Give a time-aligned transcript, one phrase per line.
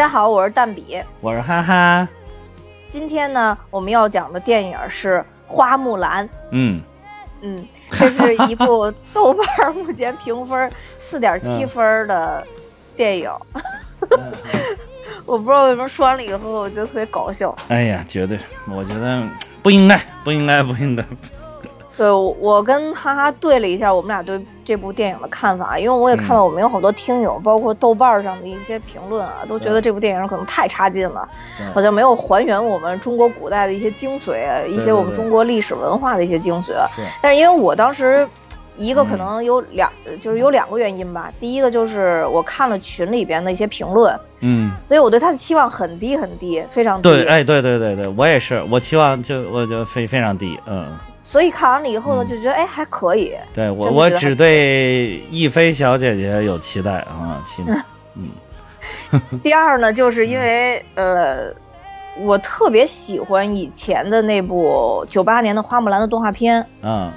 [0.00, 2.08] 大家好，我是蛋比，我是哈哈。
[2.88, 6.26] 今天呢，我们要讲的电影是《花木兰》。
[6.52, 6.80] 嗯
[7.42, 12.42] 嗯，这是一部豆瓣目前评分 四点七分的
[12.96, 13.30] 电影。
[15.26, 17.54] 我不知道为什么说完了以后，我觉得特别搞笑。
[17.68, 18.38] 哎呀，绝对，
[18.74, 19.22] 我觉得
[19.62, 21.04] 不应该，不应该，不应该。
[22.00, 31.28] 对，我跟哈哈对了一下，我们俩对这部电影的看法，因为我也看到我们有好多听友，包括豆瓣上的一些评论啊，都觉得这部电影可能太差劲了，
[31.74, 36.72] 好像没有还原我们中国古代的一些精髓，一些我们中国历史文化的一些精髓。
[37.20, 38.26] 但是因为我当时。
[38.76, 41.30] 一个可能有两，就是有两个原因吧。
[41.38, 47.10] 第一个就是我看了群里边的一些评论，嗯，所以我对他的期望很低很低，非常低。
[47.10, 50.86] 对，哎，对对对对，我也是，我期望就我就非非常低，嗯。
[51.30, 53.32] 所以看完了以后呢，就觉得哎还可以。
[53.54, 57.80] 对我我只对亦菲小姐姐有期待啊，期 待。
[58.16, 58.30] 嗯。
[59.40, 61.52] 第二呢，就是因为呃，
[62.18, 67.12] 我特别喜欢以前的那部九八年的花木兰的动画片，嗯。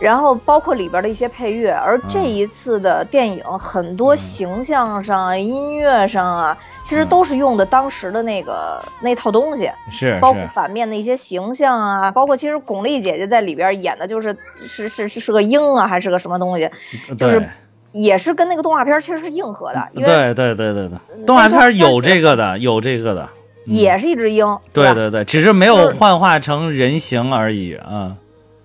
[0.00, 16.70] 然后包括里边的一些配乐，而这一次的电影很多形象上啊、音乐上啊，其实都是用的当时的那个那套东西，是包括反面的一些形象啊，包括其实巩俐姐姐在里边演的就是是是是是个鹰啊，还是个什么东西，
[17.16, 17.44] 就是
[17.90, 23.28] 也是跟那个动画片其实是硬核的，对对对对对，动画片有这个的，有这个的，
[23.64, 28.14] 也是一只鹰，对对对，只是没有幻化成人形而已啊。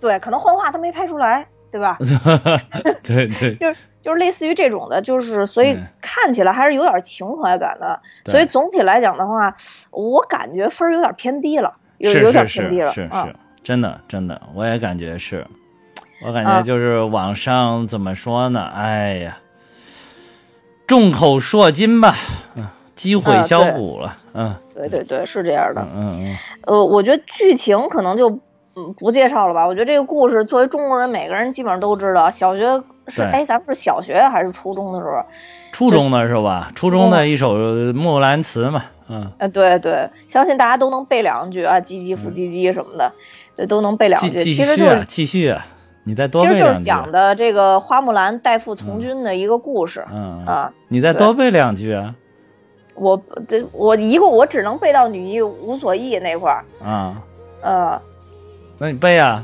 [0.04, 1.98] 对，可能幻化他没拍出来，对吧？
[3.02, 8.02] 对 对， 就是就是类似于这种的，就是所以看起来还是有点情怀感的。
[8.26, 9.56] 所以总体来讲的话，
[9.92, 12.92] 我感觉分有点偏低了，有有点偏低了。
[12.92, 15.48] 是是，真的真的，我也感觉是。
[16.26, 18.70] 我感觉就是网上怎么说呢？
[18.76, 19.38] 哎呀，
[20.86, 22.14] 众口铄金吧，
[22.56, 24.54] 嗯，积毁销骨了，嗯。
[24.76, 25.82] 对对对，是这样的。
[25.96, 26.38] 嗯嗯。
[26.64, 28.42] 呃，我觉得剧情可能就。
[28.76, 29.68] 嗯，不介绍了吧？
[29.68, 32.30] 我觉得这个故事作为中国人，每个人基本上都知道。
[32.30, 35.24] 小学是哎，咱们是小学还是初中的时候？
[35.72, 36.72] 初中的是吧？
[36.74, 37.56] 初中的一首
[37.94, 39.32] 《木兰辞》嘛，嗯。
[39.38, 43.12] 哎，对对，相信大家都能背两句啊，唧唧复唧唧什么的，
[43.56, 44.44] 对，都能背两句。
[44.44, 45.66] 其实就是继续啊，
[46.04, 46.64] 你再多背两句。
[46.64, 50.04] 其实就是讲的这个花木兰代父从军的一个故事。
[50.12, 52.16] 嗯啊，你再多背两句啊。
[52.96, 56.66] 我这我一共我只能背到女亦无所忆那块儿。
[56.84, 57.22] 啊。
[57.62, 58.02] 呃。
[58.80, 59.44] 那你背啊！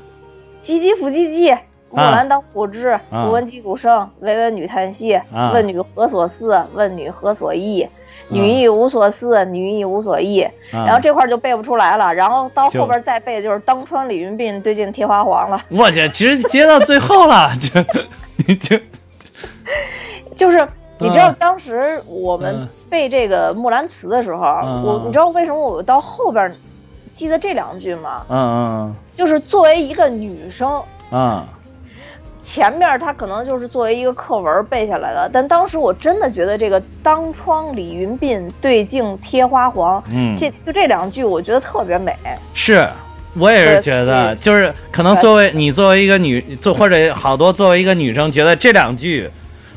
[0.63, 1.57] 唧唧复唧唧，
[1.91, 5.19] 木兰当户织，不闻击鼓声，唯闻女叹息。
[5.53, 6.61] 问女何所思？
[6.73, 7.87] 问女何所忆？
[8.27, 10.45] 女亦无所思，女亦无所忆。
[10.71, 15.59] 然后这块就背不出来了，然后到后边再背就是当窗理云鬓，对镜贴花黄了。
[15.69, 17.81] 我去，其实接到最后了， 就
[18.47, 18.77] 你就
[20.35, 20.67] 就是
[20.97, 24.43] 你知道当时我们背这个《木兰辞》的时候，
[24.83, 26.51] 我你知道为什么我到后边？
[27.15, 28.25] 记得这两句吗？
[28.29, 30.81] 嗯嗯，就是作为一个女生，
[31.11, 31.45] 嗯，
[32.41, 42.15] 前面她可能就是作为一个课文背下来的，但当时我真的觉得这个“当窗理云鬓，对镜贴花黄”，嗯，这就这两句，我觉得特别美。
[42.53, 42.87] 是
[43.33, 49.29] 我也是觉得，就是可能作为你作为一个女，做或者好多作为一个女生，觉得这两句，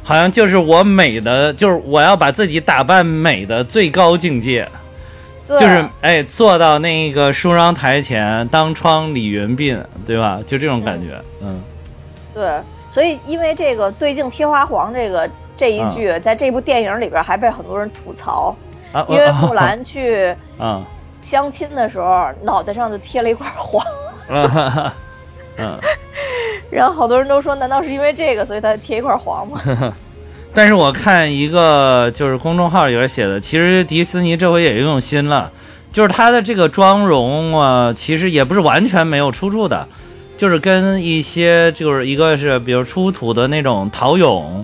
[0.04, 4.69] 好像就是我美的，就是我要把自己打扮美的最高境界。
[5.58, 10.40] 就是哎，坐到那个梳妆台前，当窗理云鬓，对吧？
[10.46, 11.60] 就这种感觉，嗯。
[12.34, 12.58] 对，
[12.92, 18.54] 所以因为这个“对镜贴花黄”这个这一句，在这部电影里边还被很多人吐槽，
[19.08, 20.82] 因为木兰去 啊
[21.20, 23.84] 相亲的时候，脑袋上就贴了一块黄。
[25.58, 25.78] 嗯。
[26.70, 29.60] 然后好多人都说，难道是因为这个，所以他贴一块黄吗？
[30.54, 35.50] 但是我看一个就是公众号里边写的，其实迪士尼这回也用心了，
[35.90, 39.88] 就是他的这个妆容啊，其实也不是完全没有出处的，
[40.37, 44.62] 就是跟一些就是一个是比如出土的那种陶俑，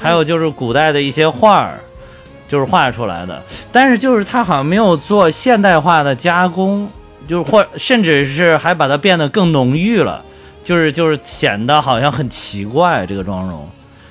[0.00, 1.78] 还有就是古代的一些画儿，
[2.48, 3.40] 就是画出来的。
[3.70, 6.88] 但是就是他好像没有做现代化的加工，
[7.28, 10.24] 就是或甚至是还把它变得更浓郁了，
[10.64, 13.68] 就是就是显得好像很奇怪这个妆容。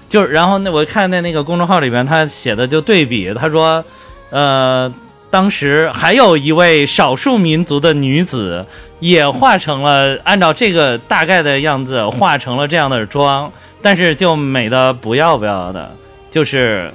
[0.09, 3.85] 就是，然后那我看那那个公众号里边，他写的就对比，他说，
[4.31, 4.91] 呃，
[5.29, 8.65] 当时还有一位少数民族的女子
[8.99, 13.51] 也化成了按照这个大概的样子化成了这样的妆，
[13.81, 15.91] 但是就美的不要不要的，
[16.31, 16.91] 就是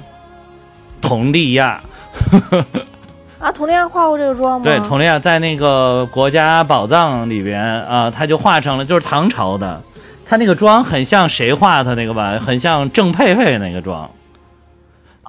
[1.01, 1.81] 佟丽娅。
[3.39, 4.63] 啊，佟丽娅画过这个妆吗？
[4.63, 9.81] 对，佟丽娅在那个国家宝藏里边啊，她就化成了，就是唐朝的。
[10.25, 12.39] 他那个妆很像谁画的那个吧？
[12.39, 14.09] 很像郑佩佩那个妆，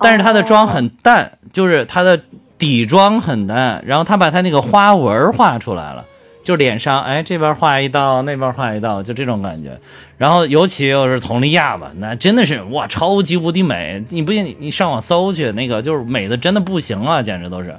[0.03, 2.21] 但是他的妆很淡，就是他的
[2.59, 6.05] 底妆很淡，然后他把他那个花纹画出来了，
[6.43, 9.79] 就脸上哎这边画一道，那边画一道，就这种感觉。
[10.17, 14.03] 然后尤其又是佟丽娅吧，那真的是哇，超级无敌美！
[14.09, 17.77] 你不信你你上网搜去，那个就是美的真的不行啊，简直都是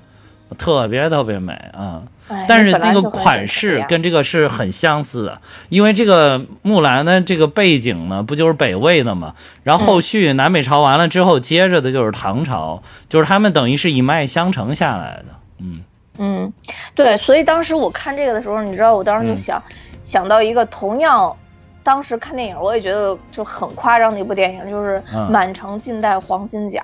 [0.58, 2.04] 特别特别美啊。
[2.48, 9.34] 但是那个款式跟这个是很相似的，因为这个木兰的这个背景呢，不就是北魏的嘛？
[9.64, 15.26] 然后后续南北朝完了之后，接着的就是唐朝，就是他们等于是一脉相承下来的。
[15.60, 15.84] 嗯
[16.18, 16.54] 嗯，
[16.96, 19.62] 对，所以当时我看这个的时候，你知道，我当时就想
[20.04, 21.36] 想到一个同样，
[21.84, 26.84] 当时看电影我也觉得就很夸张的一部电影，就是《满城尽带黄金甲》。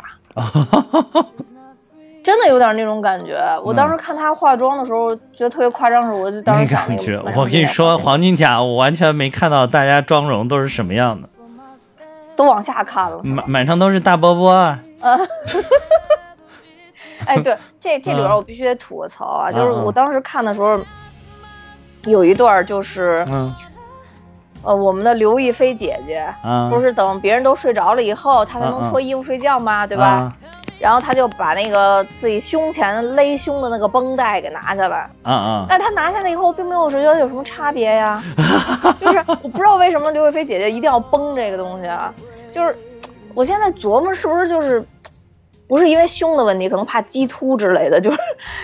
[2.23, 3.37] 真的有点那种感觉。
[3.63, 7.21] 我当时看她化妆的时候，觉得特别夸张时，候，我就当时感觉。
[7.35, 11.27] 我跟你说，黄金甲，我完全没看到大家妆容都是什么样的，
[12.37, 14.79] 都往下看了，满满上都是大波波啊。
[17.25, 20.79] 哎，对，这这里边我必须得吐个槽啊，就是我当时看的时候，
[22.05, 23.25] 有一段就是，
[24.61, 26.25] 呃，我们的刘亦菲姐姐，
[26.69, 29.85] 不是等别人都睡着了以后，她才能脱衣服睡觉吗？
[29.85, 30.33] 对吧？
[30.83, 38.21] 然后他就把那个自己胸前勒胸的那个绷带给拿下来，嗯嗯，但是他拿下来以后，并没有觉得有什么差别呀，
[38.99, 42.13] 就是我不知道为什么刘亦菲姐姐一定要绷这个东西啊，
[42.51, 42.77] 就是
[43.33, 44.85] 我现在琢磨是不是就是，
[45.69, 48.17] 不是因为胸的问题，可能怕激突之类的，就是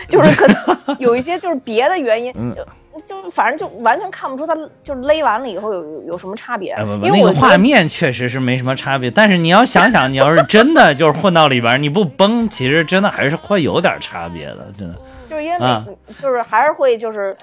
[0.09, 2.67] 就是可能有一些就是别的原因就。
[3.07, 9.09] 就反正就完全看不出他就勒完了以后有有有什么差别，因为那个画面确实是没什么差别。
[9.11, 14.95] 但是你要想想，你要是真的就是混到里边，你不崩，其实真的还是会有点差别的，真的。
[15.29, 15.59] 就是因为
[16.17, 17.35] 就是还是会就是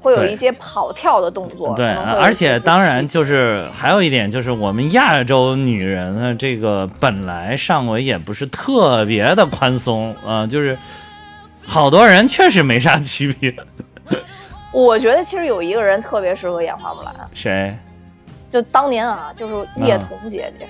[0.00, 1.74] 会有一些跑跳的动作。
[1.74, 10.76] 对，而且当然就是还有一点就是我们亚洲女人呢，这个本来上围也不是特别的宽松啊，就是
[11.64, 13.54] 好多人确实没啥区别。
[14.74, 17.72] 我觉得其实有一个人特别适合演花木兰，谁？
[18.50, 20.66] 就当年啊，就是叶童姐姐。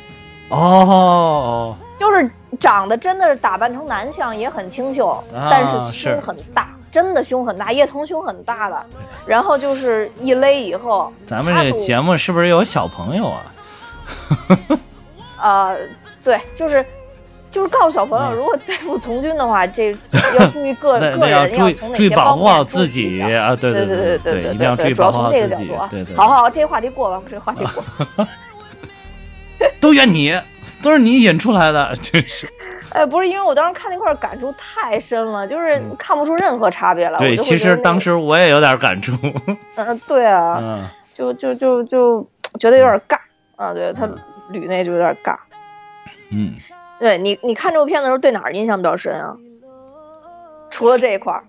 [0.51, 2.31] 哦，就是
[2.61, 7.73] 长得真的是打扮成男相也很清秀，但是胸很大，真的胸很大。
[7.73, 8.85] 叶童胸很大的，
[9.27, 13.43] 然后就是一勒以后，咱们这个节目是不是有小朋友啊？
[15.41, 15.79] 呃，
[16.23, 16.85] 对，就是。
[17.55, 19.95] 就是告诉小朋友，如果代父从军的话，这
[20.37, 23.55] 要注意个 个人要从哪些保护好自己啊！
[23.55, 25.71] 对对对对对对，一定要注意保护好自己。
[25.89, 28.27] 对对，好好，这个话题过吧，这个话题过。
[29.81, 30.37] 都怨你，
[30.83, 32.53] 都是你引出来的，真是。
[32.91, 37.17] 哎，不是，因为我当时看那块感触太深了，就是看不出任何差别来。
[37.19, 39.17] 对，其实当时我也有点感触。
[39.77, 42.29] 嗯，对啊，就就就就
[42.59, 43.17] 觉得有点尬
[43.55, 43.73] 啊！
[43.73, 44.09] 对他
[44.51, 45.37] 捋那就有点尬。
[46.31, 46.55] 嗯。
[47.01, 49.37] 对你，你看这部片子的时候，对哪儿印象比较深啊？
[50.71, 51.45] 除了这一块儿，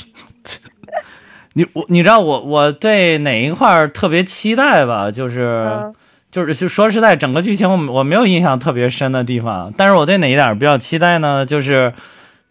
[1.54, 5.10] 你我你知道我我对哪一块儿特别期待吧？
[5.10, 5.92] 就是
[6.30, 11.44] 就是就说实在，整个剧情我我没有印象特别深的地方，但是我对哪一点比较期待呢？
[11.44, 11.92] 就是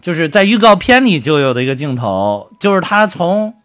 [0.02, 3.56] 就是在预告片里就有的一个镜头，就是他从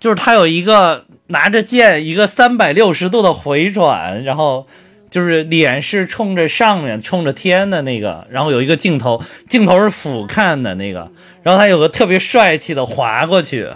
[0.00, 4.66] 就是他有一个拿着剑一个三百六十度的回转，然后。
[5.12, 13.68] 就是脸是冲着上面、冲着天的那个，然后有一个镜头，镜头是俯瞰的那个，然后他有个特别帅气的滑过去。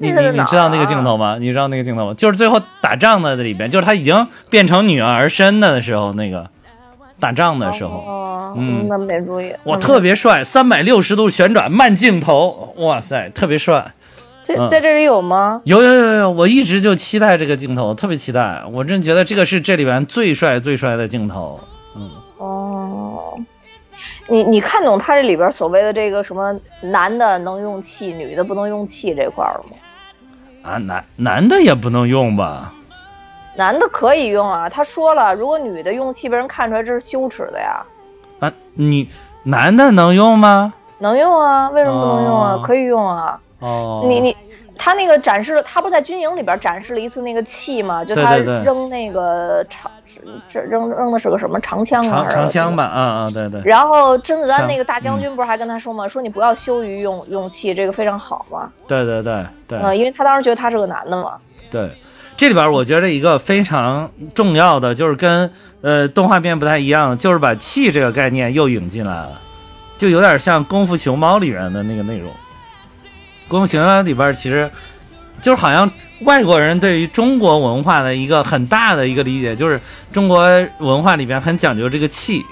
[0.00, 1.38] 你你你知道那个镜头吗？
[1.38, 2.14] 你知道那个镜头吗？
[2.14, 6.50] 就是最后打仗的里边，就是他已经变成女儿身的时候，那个
[7.20, 7.90] 打仗的时候。
[7.90, 9.54] 哦，嗯，那没注意。
[9.64, 13.92] 哇，特别帅，三百六十度旋转慢镜头，哇塞，特别帅。
[14.70, 15.60] 在这里有吗？
[15.64, 18.62] 有有有有，我一直就期待这个镜头，特别期待。
[18.72, 21.60] 我真觉得这个是这里边最帅最帅的镜头。
[21.94, 23.38] 嗯哦，
[24.28, 29.76] 你你看懂他这里边所谓的这个什么男的能用气，女的不能用气这块了吗？
[30.62, 32.72] 啊，男男的也不能用吧？
[33.56, 37.84] 男的可以用啊，他说了，如果女的用气被人看出来，这是羞耻的呀。
[38.38, 39.08] 啊，你
[39.42, 40.72] 男的能用吗？
[40.98, 42.60] 能用啊，为什么不能用啊？
[42.64, 43.40] 可以用啊。
[43.60, 44.36] 哦，你你，
[44.76, 48.04] 他那个展示了，他不在军营里边展示了一次那个气吗？
[48.04, 49.90] 就他扔那个长，
[50.48, 52.26] 这扔扔的是个什么长枪啊？
[52.28, 53.60] 长长枪吧，啊啊，对对。
[53.64, 56.06] 然后甄子丹那个大将军不是还跟他说吗？
[56.06, 58.70] 说你不要羞于用用气，这个非常好嘛。
[58.86, 59.78] 对对对对。
[59.80, 61.32] 嗯，因为他当时觉得他是个男的嘛。
[61.70, 61.90] 对，
[62.36, 65.50] 这里边我觉得一个非常重要的就是跟
[65.80, 69.32] 呃动画片不太一样，就是把气这个概念又引进来了，
[69.98, 72.30] 就有点像《功夫熊猫》里面的那个内容。
[73.48, 74.70] 《功夫熊猫》里边其实，
[75.40, 75.90] 就是好像
[76.20, 79.80] 外国人对于中国文化的一个很大的一个理解，就是
[80.12, 80.46] 中国
[80.78, 82.44] 文化里边很讲究这个气。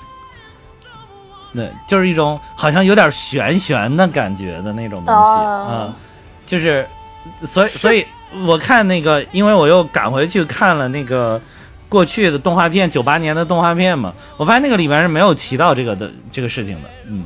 [1.55, 5.95] 对，就是一种好像有点玄玄的感觉的那种东西啊嗯，
[6.45, 6.87] 就是，
[7.47, 8.05] 所以所以
[8.45, 11.41] 我看那个，因为我又赶回去看了那个
[11.89, 17.25] 过去的动画片，九八年的动画片嘛，我发现那个里面是没有提到这个的这个事情的，嗯，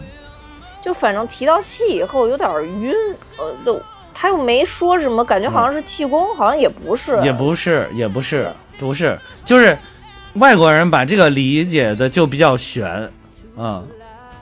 [0.82, 2.49] 就反正提到气以后有点
[2.80, 2.94] 晕，
[3.38, 3.80] 呃，都
[4.14, 9.76] 他又没说什么，感觉好像是气功，好像也不是，也不是，也不是，不是，就是
[10.34, 13.10] 外国人把这个理解的就比较玄，
[13.56, 13.82] 啊、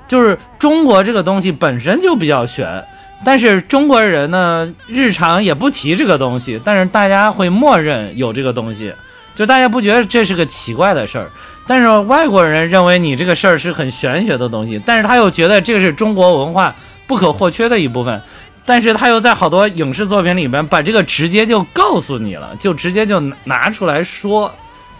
[0.06, 2.84] 就是中国这个东西本身就比较玄，
[3.24, 8.92] 但是中国人呢，日常也不提这个东西，但是大家会默认有这个东西，
[9.34, 11.30] 就大家不觉得这是个奇怪的事儿。
[11.68, 16.74] 但是外国人认为你这个事儿是很玄学的东西，但是他又觉得这个是中国文化
[17.06, 18.20] 不可或缺的一部分，
[18.64, 24.50] 但是他又在好多影视作品里面把这个直接就告诉你了，就直接就拿拿出来说，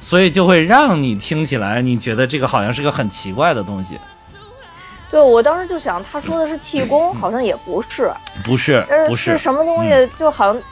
[0.00, 3.98] 所以就会让你听起来你觉得这个好像是个很奇怪的东西，
[5.10, 8.12] 对我当时就想，他说的是气功，好像也不是，
[8.44, 8.84] 不是。
[8.90, 10.62] 呃，不是什么东西，就好像对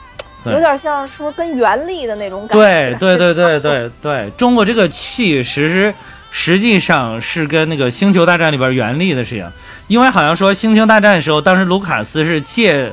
[0.53, 2.97] 有点像是不是跟原力的那种感觉？
[2.99, 5.93] 对对对对对对，中国这个气其实
[6.29, 9.49] 实际上是跟那个《星球大战》里边原力的事情，
[9.87, 12.91] 因为好像说《星球大战》的时候，当时卢卡斯是借。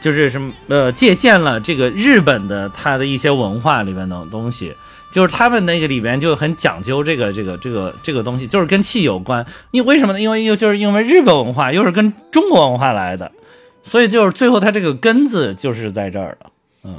[0.00, 4.70] 就是什么呃，借鉴了这个日本的他的一些文化里面的东西，
[5.10, 9.42] 就是他们那个里边就很讲究这个这个这个这个东西，就是跟气有关。
[9.70, 10.20] 因为为什么呢？
[10.20, 13.32] 因为又就是因为日本文化又是跟中国文化来的，
[13.82, 16.50] 所以就是最后它这个根子就是在这儿了。
[16.84, 16.96] 嗯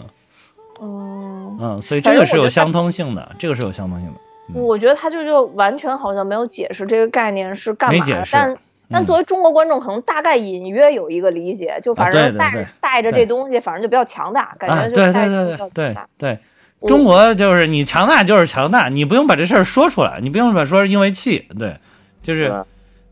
[0.81, 4.59] 嗯，嗯，所以这个是有相通性的，这个是有相通性的。
[4.59, 8.57] 我觉得他就就完全好像没有解释这个概念是干嘛的，没解释但是。
[8.87, 16.07] 但作为中国观众，可能大概隐约有一个理解，就反啊对对正带带着这东西，反正就比较强大，感啊，觉就对对带着比对对对较强大。
[16.19, 16.39] 对，
[16.87, 21.75] 中国就是你强大就是强大，你不用把这事儿说出来，你不用把说是因为气，对，
[22.21, 22.63] 就是嗯，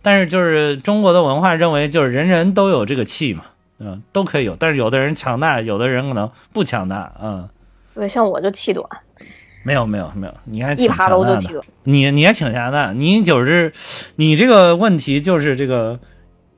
[0.03, 3.43] 但是就是中国的文化认为就是人人都有这个气嘛，
[3.79, 7.49] 嗯，都可以有，但是有的人强大，有的人可能不强大，嗯，
[7.95, 8.87] 对，像我就气短，
[9.63, 11.65] 没有没有没有，你还一爬楼就气，短。
[11.83, 13.73] 你你还挺强大，你就是
[14.15, 15.99] 你这个问题就是这个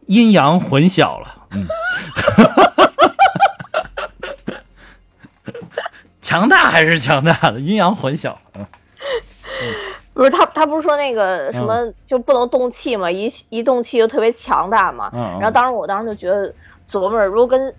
[0.08, 1.68] 阴阳混淆了，嗯。
[6.22, 8.36] 强大还是强大的，阴阳混淆。
[8.56, 8.66] 嗯
[10.14, 15.12] 不是他，他不是说那个什么就不能动气嘛，一一动气就特别强大嘛。
[15.14, 16.54] 嗯嗯然后当时我当时就觉得
[16.90, 17.74] 琢磨着，如果跟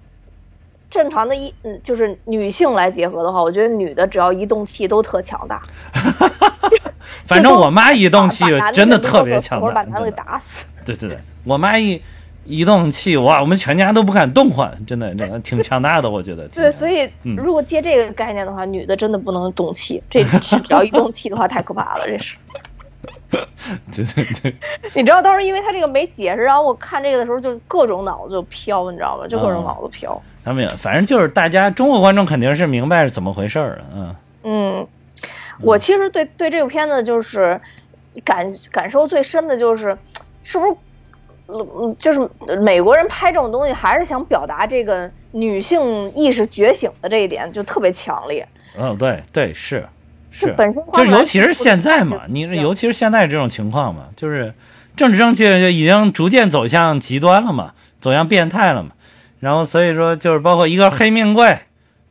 [0.88, 5.62] 正常的一嗯就是女性来结合的话，我觉得女的只要一动气都特强大。
[7.26, 10.64] 反正我妈一动气真的特别强大，把男的给打死。
[10.84, 12.00] 对对对，我妈一
[12.44, 16.46] 一动气，哇，我们全家都不敢动换，真的，真的挺强大的，我觉得。
[16.48, 22.36] 对，所以嗯如果接这个概念的话，女的真的不能动气，这只要一动气的话太可怕了，这是。
[23.28, 24.54] 对对对，
[24.94, 29.26] 你知道当时因为他这个没解释，然后我看这个的时候就各种脑子就飘，你知道吗？
[29.26, 30.20] 就各种哦脑子飘。
[30.44, 34.86] 他们也反正就是大家中国观众肯定是明白是怎么回事儿的，嗯嗯，
[35.60, 37.60] 我其实对对这部片子就是
[38.24, 39.98] 感感受最深的就是，
[40.44, 40.76] 是不是，
[41.48, 42.30] 嗯，就是
[42.60, 48.46] 美国人拍这种东西还是想表达这个女性意识觉醒的这一点就特别强烈。
[48.78, 49.84] 嗯，对对是。
[50.38, 54.52] 就是本身就是尤其是现在嘛，你是尤其是现在这种情况嘛，就是
[54.96, 58.90] 政治正确就已经逐渐走向极端了嘛，走向变态了嘛。
[59.40, 61.58] 然后所以说就是包括一个黑命贵，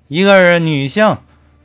[0.08, 1.18] 一个是女性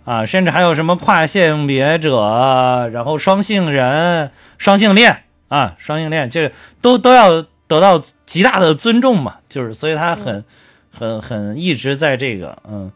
[0.04, 9.36] 啊，甚至还有什么跨性别者，然后双性人、双性恋啊，双性恋，这都都要得到极大的尊重嘛。
[9.48, 10.44] 就是所以他很
[10.90, 12.92] 很很一直在这个嗯，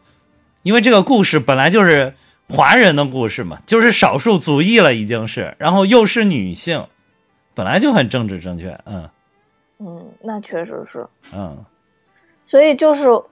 [0.63, 2.13] 因为这个故事本来就是。
[2.49, 6.87] 华人的故事嘛，就是少数族裔了，已经是，然后又是女性，
[7.53, 9.09] 本来就很政治正确，嗯。
[9.77, 11.65] 嗯，那确实是，嗯，
[12.47, 13.25] 所以就是呃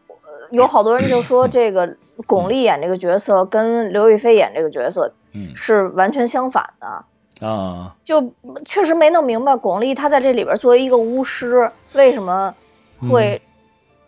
[0.51, 1.95] 有好多人就说这个
[2.27, 5.55] 巩俐演这个角色跟刘亦菲演这个角色，嗯。
[5.55, 7.05] 是完全相反的。
[7.47, 8.33] 啊，就
[8.65, 12.53] 确实没弄明白巩俐她在这里边作为一个巫师，为什么
[13.09, 13.41] 会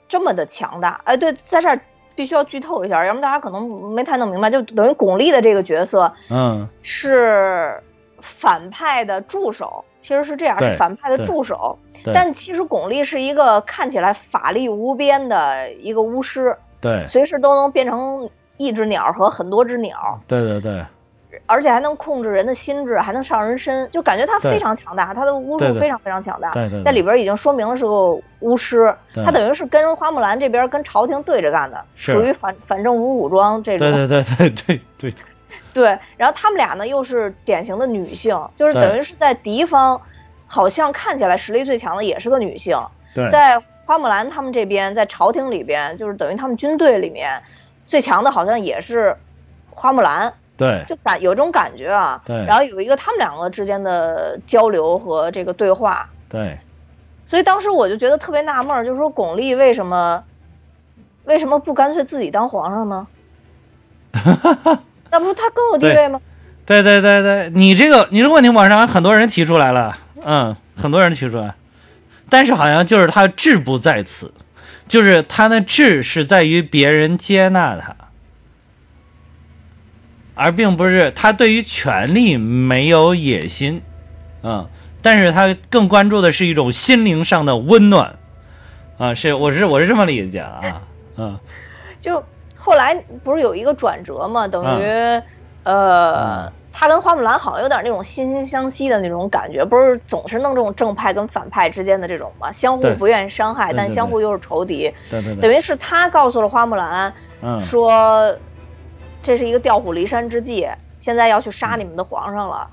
[0.08, 1.02] 这么的强大？
[1.06, 1.80] 哎，对，在这儿
[2.16, 4.50] 必须要剧透一下，要不然大家可能没太弄明白。
[4.50, 7.84] 就等于巩俐的这个角色嗯是
[8.22, 11.78] 反派的助手，其实是这样，是反派的助手。
[12.04, 20.20] 对但其实巩俐是一个看起来法力无边的一个巫师，对随时都能变成一只鸟和很多只鸟。
[20.28, 20.84] 对对对
[21.48, 26.50] 而且还能控制人的心智，还能上人身，就感觉他非常强大，他的巫术非常非常强大。
[26.52, 33.92] 对对对在里边已经说明了是个巫师，对他等于是跟花木兰这边跟朝廷对着干的，属于反反正无武装这种。
[33.92, 35.14] 对对对对对对
[35.74, 40.02] 对然后他们俩呢又是典型的女性，就是等于是在敌方
[40.48, 42.76] 好像看起来实力最强的也是个女性。
[43.14, 47.44] 对，在花木兰他们这边，在朝廷里边，就是等于他们军队里面
[47.86, 49.16] 最强的，好像也是
[49.70, 50.34] 花木兰。
[50.58, 52.22] 对，就感有种感觉啊。
[52.26, 52.46] 对。
[52.46, 56.10] 然后有一个他们两个之间的交流和这个对话。
[56.30, 56.58] 对。
[57.28, 60.24] 所以当时我就觉得特别纳闷，就是说巩俐为什么
[61.24, 63.08] 为什么不干脆自己当皇上呢？
[65.12, 66.22] 那不是他更有地位吗？
[66.66, 71.54] 对对对对，你这个你这个问题网上很多人提出来了，嗯，很多人提出来，
[72.30, 74.34] 但是好像就是他志不在此，
[74.88, 77.96] 就是他的志是在于别人接纳他。
[80.36, 83.82] 而并不是他对于权力没有野心，
[84.44, 84.68] 嗯，
[85.02, 88.18] 但是他更关注的是一种心灵上的温暖，
[88.98, 90.84] 啊，是我是我是这么理解啊，
[91.16, 91.40] 嗯，
[92.02, 92.22] 就
[92.56, 95.22] 后来不是有一个转折嘛，等于
[95.64, 108.36] 呃，他跟花木兰好像有点那种惺惺相惜的那种感觉，不是总是弄这种正派跟反派之间的这种嘛，相互不愿意伤害，但相互又是仇敌，对对对，等于是他告诉了花木兰，嗯，说。
[109.26, 112.70] 这是一个调虎离山之计，现在要去杀你们的皇上了，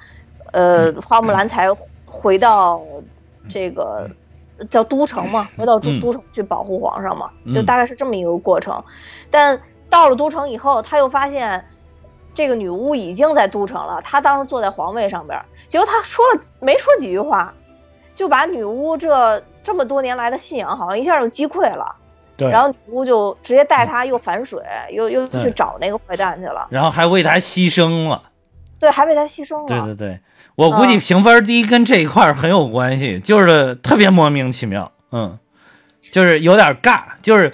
[0.53, 1.67] 呃，花木兰才
[2.05, 2.83] 回到
[3.49, 4.07] 这个
[4.69, 8.85] 叫都城嘛，回到都都城去保护皇上嘛，就大概是这么一个过程。
[9.31, 11.65] 但到了都城以后，他又发现
[12.35, 17.55] 这个女巫已经在都城了，他当时坐在皇位上边，结果他说了没说几句话，
[18.15, 21.97] 就把女巫这这么多年来的信仰好像一下就击溃了。
[22.39, 24.61] 然后女巫就直接带他又反水，
[24.91, 28.23] 又又去找那个坏蛋去了，然后还为他牺牲了。
[28.81, 29.67] 对，还为他牺牲了。
[29.67, 30.21] 对对对，
[30.57, 35.39] 我估计评分低跟这一块很有关系，就是特别莫名其妙，嗯，
[36.11, 37.53] 就是有点尬，就是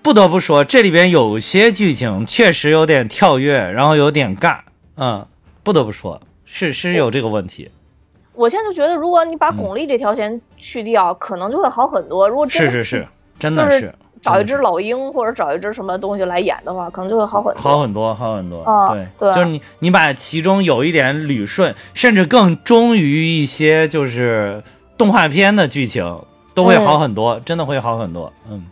[0.00, 4.60] 不得不说这里边有些剧情确实有点跳跃，然后有点尬，
[4.96, 5.26] 嗯，
[5.62, 7.70] 不得不说是是有这个问题。
[8.32, 12.26] 我现在就觉得，如果你把巩俐这条线去掉，可能就会好很多。
[12.26, 13.06] 如果是是是，
[13.38, 13.94] 真的是。
[14.22, 17.62] 找一只老鹰，或者找一只什么东西来演的话，可能就会好很多。
[17.62, 18.64] 好很多，好很多。
[18.90, 24.62] 对对，就是你，你把其中有一点捋顺，甚至更忠于一些就是
[24.98, 26.20] 动画片的剧情，
[26.54, 28.30] 都会好很多，真的会好很多。
[28.50, 28.66] 嗯，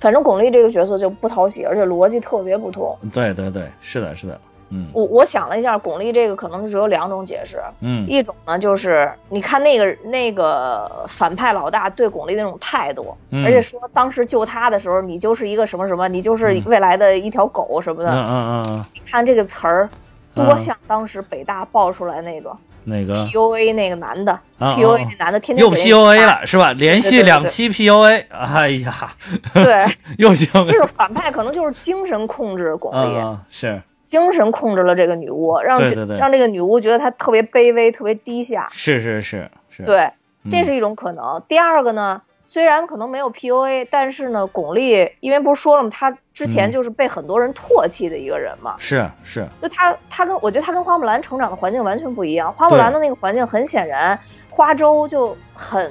[0.00, 2.96] 反正巩俐这个角色就不讨喜，而且逻辑特别不通。
[3.12, 4.40] 对对对，是的，是的。
[4.74, 7.62] 嗯，我我想了一下，巩俐这个可能只有两种解释。
[7.80, 18.10] 嗯，一种呢就是你看那个那个反派老大对巩俐那种态度，而且说当时救他的时候，你就是一个什么什么，你就是未来的一条狗什么的。
[18.10, 18.84] 嗯嗯嗯。
[18.92, 19.88] 你看这个词儿，
[20.34, 22.50] 多像当时北大爆出来那个
[22.86, 26.72] 那个 PUA 那个男的，PUA 那男的天天又 PUA 了是吧？
[26.72, 29.10] 连续两期 PUA，哎呀，
[29.54, 29.86] 对，
[30.18, 30.48] 又行。
[30.66, 33.80] 就是反派可能就是精神控制巩俐，是。
[34.06, 35.80] 精神控制了这个女巫，让
[36.16, 38.68] 让这个女巫觉得她特别卑微、特别低下。
[38.70, 39.82] 是是是是。
[39.84, 40.10] 对，
[40.50, 41.42] 这是一种可能。
[41.48, 45.90] 第二个呢，虽然可能没有 PUA，但是呢，巩俐因为不是说了吗？
[45.90, 48.76] 她之前就是被很多人唾弃的一个人嘛。
[48.78, 49.46] 是是。
[49.62, 52.52] 就她，她跟我觉得她跟花木兰成长的环境完全不一样。
[52.52, 54.18] 花木兰的那个环境很显然，
[54.50, 55.90] 花粥就很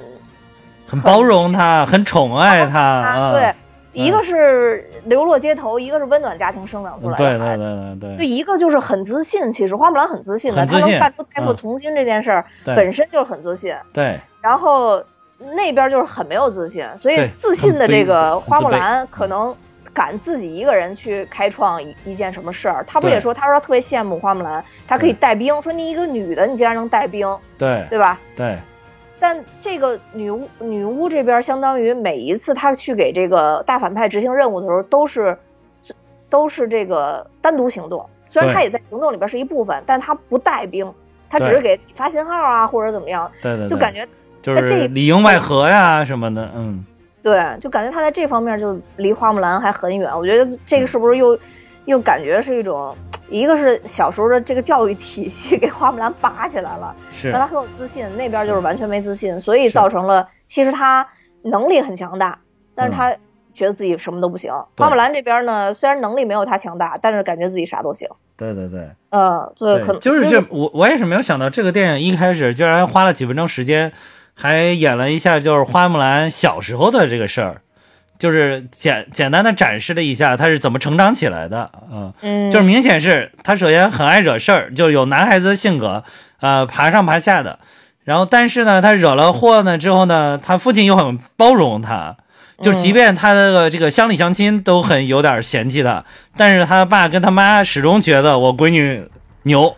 [0.86, 3.32] 很包容她，很宠爱她。
[3.32, 3.52] 对。
[3.94, 8.16] 一个是流落街头，一个是温暖家庭生长出来的对对对对对。
[8.18, 13.74] 就一个就是很自信，其实花木兰很自信的，她能干出代父从军这件事儿，本身就是很自信。
[13.92, 14.18] 对。
[14.42, 15.02] 然后
[15.38, 19.54] 那边就是很没有自信，所以自信的这个花木兰可能
[19.92, 22.84] 敢自己一个人去开创一一件什么事儿。
[22.86, 27.26] 他不也说，他说他特别羡慕花木兰，她可以带兵，说你一个女的，你竟然能带兵，
[27.56, 28.18] 对对吧？
[28.36, 28.58] 对。
[29.26, 35.38] 但这个女巫女巫这边，相当于每一次她去给这个大反派执行任务的时候，都是
[36.28, 38.06] 都是这个单独行动。
[38.28, 40.92] 虽然她也在行动里边是一部分，但她不带兵，
[41.30, 43.32] 她只是给发信号啊，或者怎么样。
[43.40, 44.06] 对对，就感觉
[44.42, 46.84] 就是里应外合呀什么的，嗯。
[47.22, 50.14] 对，就感觉她在这方面就离花木兰还很远。
[50.14, 51.38] 我觉得这个是不是又
[51.86, 52.94] 又感觉是一种？
[53.30, 61.08] 一个是小时候的这个教育体系给花木兰拔起来了，是让她很有自信；那边就是完全没自信，所以造成了其实她
[61.42, 62.38] 能力很强大，
[62.74, 63.16] 但是她
[63.52, 64.52] 觉得自己什么都不行。
[64.76, 68.08] 花木兰这边呢，虽然能力没有他强大，但是感觉自己啥都行。
[68.36, 73.92] 对对对，嗯，对，可能就是这我我也是没有想到这个电影一开始居然花了几分钟时间，
[74.34, 77.60] 还演了一下就是花木兰小时候的这个事儿。
[78.18, 81.70] 就是简简单的展示了一下他是怎么成长起来的，
[82.22, 86.04] 嗯，就是明显是他首先很爱惹事儿，就有男孩子的性格，
[86.40, 87.58] 呃，爬上爬下的，
[88.04, 92.16] 然后但是呢，他惹了祸呢之后呢，他父亲又很包容他，
[92.62, 96.04] 就即便他的这个乡里乡亲都很有点嫌弃他，
[96.36, 99.06] 但是他爸跟他妈始终觉得我闺女
[99.42, 99.76] 牛，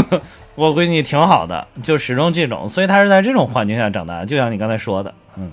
[0.56, 5.50] 我闺女挺好的，就始终这种，所以他是在这种环境下长大，就像你刚才说的，嗯。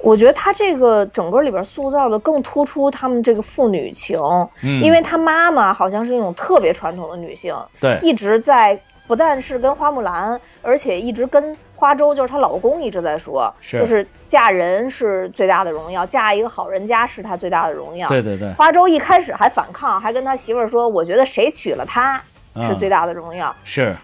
[0.00, 4.18] 我觉得他这个整个里边塑造的更突出他们这个父女情，
[4.62, 18.08] 嗯，因为他妈妈好像是那种特别传统的女性，对，一直在不但是跟花木兰，而且一直跟花粥，就是她老公一直在说，是就是嫁人是最大的荣耀，嫁一个好人家是她最大的荣耀。
[18.08, 22.22] 对对对，花粥一开始还反抗，还跟他媳妇儿说，我觉得谁娶了她
[22.68, 23.54] 是最大的荣耀。
[23.64, 23.96] 是。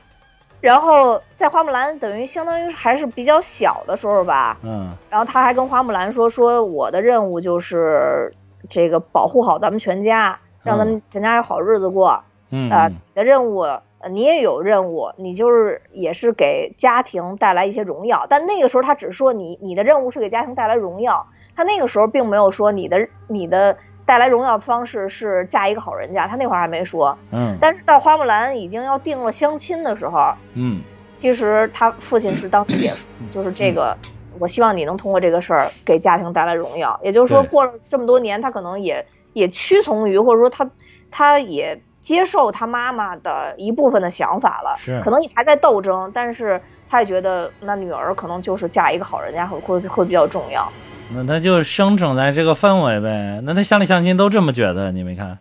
[0.64, 8.33] 然后在花木兰等于相当于还是比较小的时候吧，嗯，然后他还跟花木兰说说我的任务就是
[8.70, 13.66] 这个保护好咱们全家，让咱们全家有好日子过，嗯，呃，你的任务
[14.11, 23.77] 你也有任务，你就是也是给家庭带来一些荣耀，但那个时候他只说你你的任务是给家庭带来荣耀，他那个时候并没有说你的你的。
[24.06, 27.16] 带来荣耀的方式是嫁一个好人家，他那会儿还没说。
[27.30, 30.82] 嗯，但是到花木兰已经要定了相亲的时候，嗯，
[31.18, 33.96] 其实他父亲是当时也说，就是这个，
[34.38, 37.00] 我希望你能通过这个事儿给家庭带来荣耀。
[37.02, 40.70] 也就是说，过了这么多年，他可能也也屈从于，或者说他
[41.10, 44.74] 他也接受他妈妈的一部分的想法了。
[44.76, 50.70] 是，可能你还在斗争，但是他也觉得那女儿可能就是嫁一个好人家会会会比较重要。
[51.12, 53.40] 那他就生长在这个氛围呗。
[53.44, 55.38] 那他乡里乡亲都这么觉得，你没看？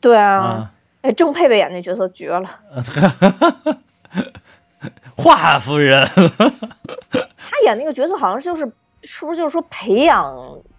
[0.00, 0.70] 对啊，
[1.02, 2.48] 哎，郑佩佩演那角色绝了。
[5.14, 6.04] 华夫人，
[7.12, 8.70] 他演那个角色好像就是，
[9.04, 10.34] 是不是就是说培养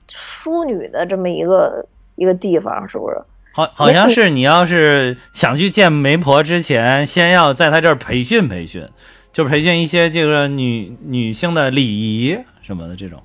[0.10, 2.88] 淑女的这么一个一个地方？
[2.90, 3.22] 是不是？
[3.54, 8.90] 好，好像是你要是想去见媒婆之前，先要在他这儿培训培训，
[9.32, 13.22] 就培训一些这个女女性的礼仪什么的这种。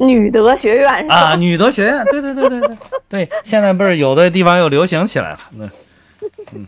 [0.00, 2.76] 女德学院啊，女德学院，对对对对对
[3.08, 5.64] 对，现在不是有的地方又流行起来了，那
[6.52, 6.66] 嗯，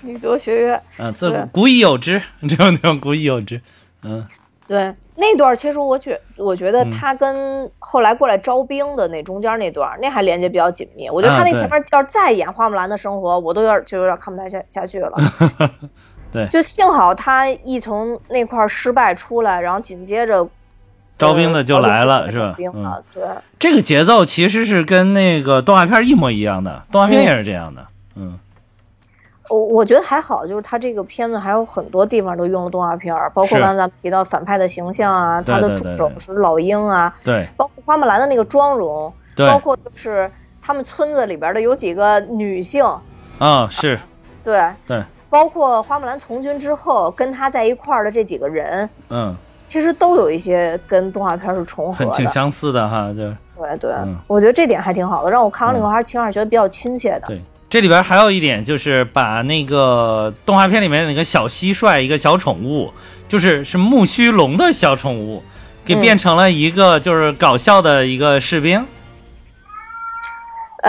[0.00, 3.60] 女德学院，嗯，自古已有之， 这种地方古已有之，
[4.02, 4.26] 嗯，
[4.66, 11.10] 对，那段其实我觉我觉得他跟后来过来招兵的那中间那段，那还连接比较紧密。
[11.10, 15.12] 我觉得他那前面要是再演花木兰的生活，我都有点就有点看不太下下去了。
[16.32, 20.48] 对，就幸好他一从那块失败出来，然后紧接着。
[21.18, 22.54] 招兵的就来了，是吧？
[22.72, 23.22] 嗯，对，
[23.58, 27.84] 这个节奏其实是跟那个动画片一模一样的，动画片也是这样的。
[28.14, 28.38] 嗯，
[29.48, 40.30] 我我觉得还好，就是他这个片子还有很多地方都用了动画片，包括刚才咱们提到反派的形象啊，他的助手是老鹰啊，对，包括花木兰的那个妆容，对，包括就是
[40.62, 42.84] 他们村子里边的有几个女性，
[43.38, 43.98] 啊，是，
[44.44, 44.62] 对。
[44.86, 49.36] 对，包括花木兰从军之后跟他在一块儿的这几个人，嗯。
[49.68, 53.92] 其实都有一些跟动画片是重合的，挺相似的哈，就对对，
[54.26, 57.26] 我觉得这点还挺好的，让我看完了以后还是起码觉得比较亲切的。
[57.26, 62.92] 对，这里边还有一点就是把那个动画片里面那个小蟋蟀一个小宠物，
[63.28, 65.42] 就是是木须龙的小宠物，
[65.84, 68.86] 给变成了一个就是搞笑的一个士兵，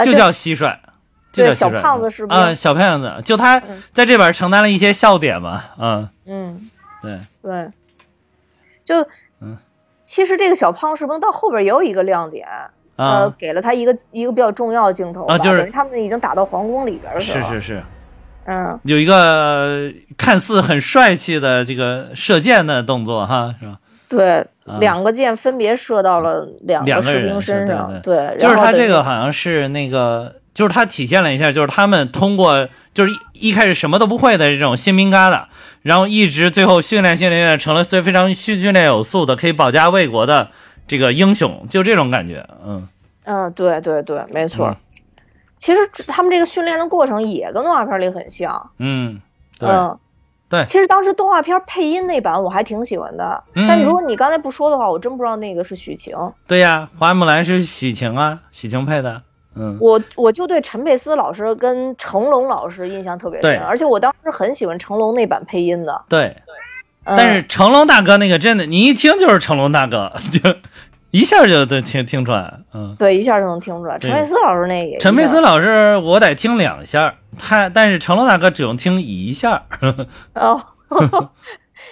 [0.04, 0.76] 就叫蟋蟀，
[1.32, 2.34] 就叫小胖子士兵。
[2.34, 3.60] 啊，小胖子，就他
[3.92, 6.08] 在这边承担了一些笑点嘛，嗯。
[6.26, 6.70] 嗯，
[7.02, 7.18] 对。
[7.42, 7.68] 对。
[8.90, 9.08] 就，
[9.40, 9.56] 嗯，
[10.02, 12.46] 其实这个小胖是不是到后边也有一个亮点，
[12.96, 17.82] 呃，给了他一个一个比较重要的镜头啊，就是他们已经打到皇宫里边了，是是是，
[18.46, 23.78] 嗯，有一个看似很帅气的这个射箭的动作哈，是吧？
[24.08, 24.44] 对，
[24.80, 30.39] 两个箭分别射到了两个士兵身上，对，就是他这个好像是那个。
[30.52, 35.44] 就是他体现了一下，就是他们通过就是一一开始什么都不会的这种新兵疙瘩，
[35.82, 40.50] 然后一直最后训练训练成了非非常训训练有素的可以保家卫国的
[40.88, 42.88] 这个英雄，就这种感觉，嗯
[43.24, 44.76] 嗯，对对对，没错。
[45.58, 49.20] 其实他们这个训练的过程也跟动画片里很像，嗯，
[49.58, 49.68] 对
[50.48, 50.64] 对。
[50.64, 56.16] 其实当时动画片配音那版我还挺喜欢的，但如果你刚才不说的话，我真不知道那个是许晴。
[56.48, 59.22] 对呀，花木兰是许晴啊，许晴配的。
[59.56, 66.02] 嗯，我我就对陈佩斯老师跟成龙老师印象特别深，而且我当时很喜欢成龙那版配音的。
[66.08, 66.36] 对，
[67.04, 70.54] 但是成龙大哥那个真的，你一听就是成龙大哥，就
[71.10, 72.60] 一下就都听听出来。
[72.72, 73.98] 嗯，对，一下就能听出来。
[73.98, 79.64] 陈佩斯老师那也，陈佩斯老师我得听两下，他但是成龙大哥只用听一下。
[80.34, 80.62] 哦，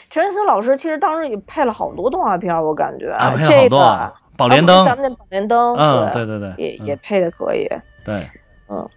[0.08, 4.14] 陈佩斯老师其实当时也配了好多动画片，我感觉啊，配了好多。
[4.38, 6.24] 宝莲灯，咱们那宝莲灯，嗯，对。
[6.24, 7.68] 对对，也也配的可以，
[8.04, 8.30] 对，
[8.68, 8.88] 嗯，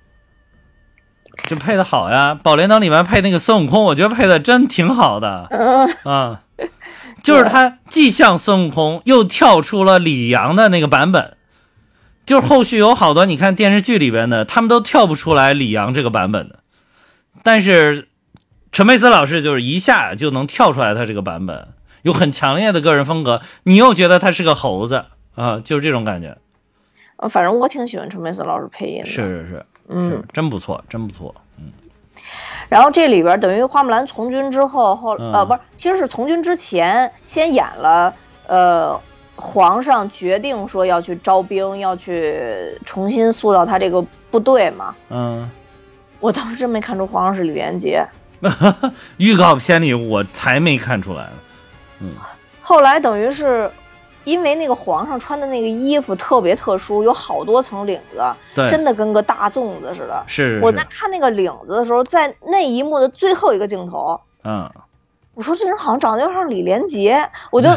[1.47, 2.35] 就配的好呀。
[2.35, 5.47] 宝莲灯里面配那个孙悟空，我觉得配的真挺好的，
[6.05, 6.37] 嗯，
[7.23, 11.35] 就是他既像孙悟空，又跳出了李阳的那个版本，
[12.23, 16.59] 就是后续有好多你看电视剧里边的，他们都跳不出来李阳这个版本的，
[17.41, 18.09] 但是
[18.71, 21.69] 陈佩斯老师就是一下就能跳出来，他这个版本
[22.03, 26.37] 有很强烈的个人风格，你又觉得他是个猴子啊，就是这种感觉。
[27.17, 31.33] 呃，反正我挺喜欢陈佩斯老师配音的，是是是，嗯是，真不错，真不错。
[31.57, 31.71] 嗯
[32.69, 38.13] 然后这里边等于花木兰从军之后，后嗯呃不是，其实是从军之前先演了，
[38.47, 38.97] 呃，
[39.35, 44.95] 皇上决定说要去招兵，要去重新塑造他这个部队嘛。
[45.09, 45.49] 嗯，
[46.21, 48.05] 我当时真没看出皇上是李连杰，
[49.17, 51.23] 预告片里我才没看出来
[51.99, 52.07] 呢。
[52.61, 53.69] 后来等于是。
[54.23, 58.21] 因为那个皇上穿的那个衣服特别特殊，有好多层领子，
[58.69, 60.23] 真的跟个大粽子似的。
[60.27, 60.61] 是是。
[60.63, 64.69] 我在看那个领子的时候，在那一幕的最后一个镜头，嗯，
[65.33, 67.69] 我说这人好像长得有点像李连杰， 我就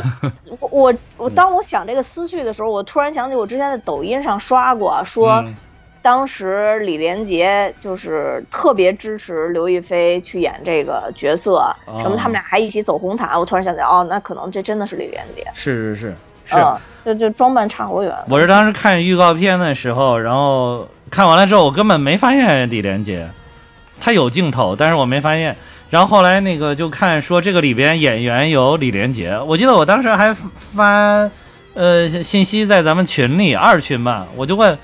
[0.61, 5.55] 我我我当我想这个思绪的时候，我突然想起我之前在抖音上刷过，说嗯。
[6.03, 11.99] 当时李连杰就是特别支持刘亦菲去演这个角色，哦。
[12.03, 16.57] 什么他们俩还一起走红毯，我突然想起来，哦，那可能这真的是李连杰，是是是是。
[16.57, 18.11] 嗯，就就装扮差好远。
[18.29, 23.29] 我是当时看预告片的时候，然后看完了之后，我根本没发现李连杰，
[24.01, 25.55] 他有镜头，但是我没发现。
[25.91, 31.31] 然后后来那个就看说这个里边演员有李连杰，我记得我当时还发
[31.75, 34.77] 呃信息在咱们群里二群吧，我就问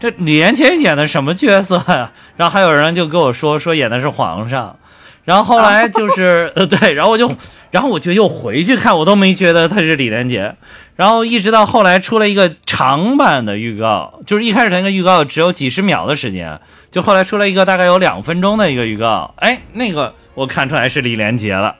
[0.00, 4.76] 这李连杰演的什么角色呀、 然后还有人就跟我说说演的是皇上。
[5.24, 7.30] 然后后来就是呃 对，然后我就，
[7.72, 10.54] 然后我就又回去看，我都没觉得他是李连杰。
[10.96, 16.58] 然后一直到后来出了一个长版的预告，就是一开始那个预告只有几十秒的时间，
[16.90, 21.76] 就后来出了一个大概有两分钟的一个预告，哎，那个我看出来是李连杰了。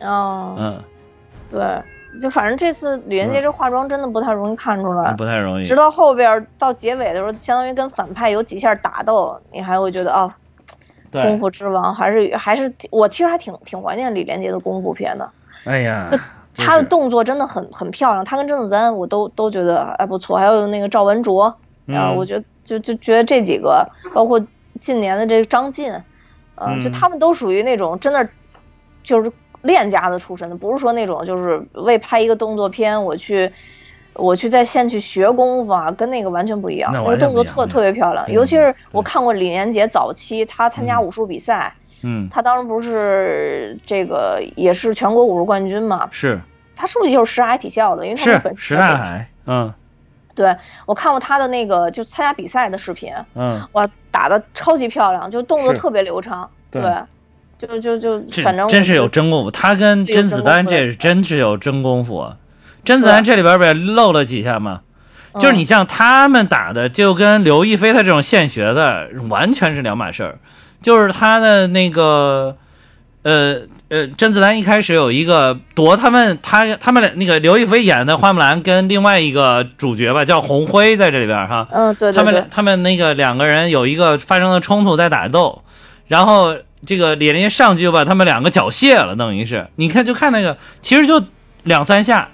[0.00, 0.82] 哦， 嗯，
[1.50, 5.12] 对，就反正这次李连杰这化妆真的不太容易看出来。
[5.12, 5.76] 不太容易直。
[5.76, 10.32] 到后边到结尾的时候，相当于跟反派有几下打斗，你还会觉得哦，
[11.12, 15.28] 功，夫之王还是还是我其实还挺挺怀念李连杰的功夫片的，
[15.64, 16.10] 哎呀，
[16.56, 24.40] 他的动作真的很很漂亮，他跟甄子丹我都都觉得哎不错，还有那个赵文卓，啊，嗯我觉得就就觉得这几个，包括
[24.80, 25.92] 近年的这个张晋，
[26.54, 28.28] 呃，嗯就他们都属于那种真的
[29.02, 29.30] 就是
[29.62, 33.52] 练家子出身的，不是说那种就是为拍一个动作片我去。
[34.18, 36.90] 我去在线去学功夫啊，跟那个完全不一样。
[36.90, 41.85] 那那个动作特特别漂亮，尤其是我看过李连杰早期他参加嗯武术比赛，嗯，
[42.30, 46.08] 他当时不是这个也是全国武术冠军嘛？
[46.10, 46.38] 是
[46.74, 48.06] 他是不是就是石海体校的？
[48.06, 49.72] 因为他们是本石大海，嗯
[50.34, 56.48] 对我看过他的那个就参加比赛的视频，嗯，哇，打的超级漂亮，就动作特别流畅。
[56.70, 56.82] 对
[57.58, 62.36] 就就就这反正真是有真功夫，他跟甄子丹这是真是有真功夫啊。
[62.84, 64.82] 甄子丹这里边不也露了几下吗？
[65.40, 70.38] 就是你嗯像他们打的，就跟刘亦菲她这种现学的完全是两码事儿。
[70.86, 72.56] 就是他的那个，
[73.22, 81.66] 呃呃，甄子丹一开始有一个夺他们他他们俩那个刘亦菲演的花木兰跟另外一个主角吧，叫红辉在这里边哈。
[81.72, 85.60] 嗯对对对他们俩，他们那个两个人有一个发生了冲突，在打斗，
[86.06, 91.20] 然后这个李连杰上去就把他们两个缴械了，等于是，你看就看那个，其实就
[91.64, 92.28] 两三下，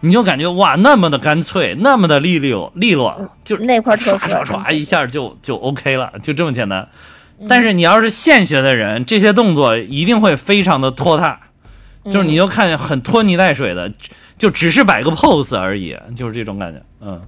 [0.00, 6.88] 你就感觉哇，那么的干脆，那么的利落利落，就那块特唰色唰唰一下就就 OK 了，就这么简单。
[7.46, 11.38] 但是你要是现学的人，这些动作一定会非常的拖沓，
[12.06, 13.92] 就是你就看很拖泥带水的，
[14.38, 17.20] 就只是摆个 pose 而已，就是这种感觉，嗯。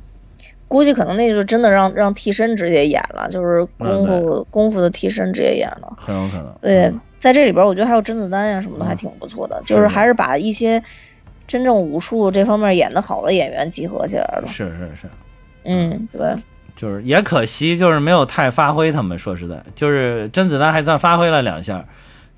[0.66, 5.92] 估计可能那就是真的让让替身直接演了，就是功嗯夫功夫的替身直接演了。
[5.96, 6.54] 很有可能。
[6.60, 10.80] 对嗯，在这里边，我觉得还有甄子丹呀什么的，嗯还挺不错的，就是是还是把一些
[11.48, 14.44] 真正武术这方面演得好的演员集合起来了。
[14.46, 15.08] 是是是，
[15.64, 16.20] 嗯，对，
[16.80, 19.18] 就是也可惜，就是没有太发挥他们。
[19.18, 21.84] 说实在，就是甄子丹还算发挥了两下，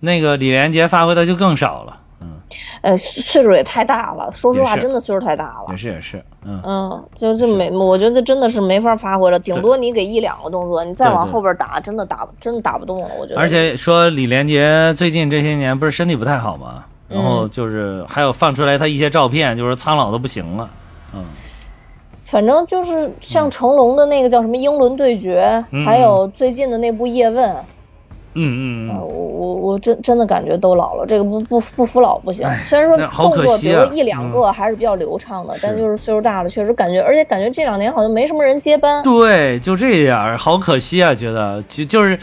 [0.00, 2.00] 那个李连杰发挥的就更少了。
[2.20, 2.40] 嗯，
[2.80, 5.76] 呃，岁数也太大了，说实话，真的岁数太大了也。
[5.76, 13.40] 是也是，嗯，嗯，就这没，我觉得真的是没法发挥了，顶多你给一两个动作，你再往后边打，真的打真的打不动了，我觉得。
[13.40, 20.68] 而且说李连杰最近这些年不是身体不太好嘛，然后嗯就是还有放出来他一些照片，就是苍老的不行了。
[21.14, 21.26] 嗯，
[22.32, 25.38] 反正就是像成龙的那个叫什么《英伦对决》
[25.70, 27.50] 嗯还有最近的那部《叶问》
[28.32, 32.58] 嗯嗯呃，嗯，我我我真真的感觉都老了，这个不不不服老不行哎。
[32.64, 39.02] 虽然说动作，比如说一两个还是比较流畅的，但就是岁数大了，确实感觉，而且感觉这两年好像没什么人接班。
[39.02, 42.18] 对，就这点儿，好可惜啊，觉得就就是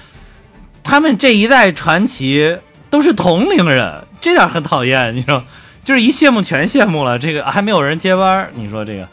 [0.84, 2.58] 他们这一代传奇
[2.89, 5.43] 都是同龄人，这点儿很讨厌，你说，
[5.86, 9.08] 就是一羡慕全羡慕了，这个还没有人接班儿，你说这个，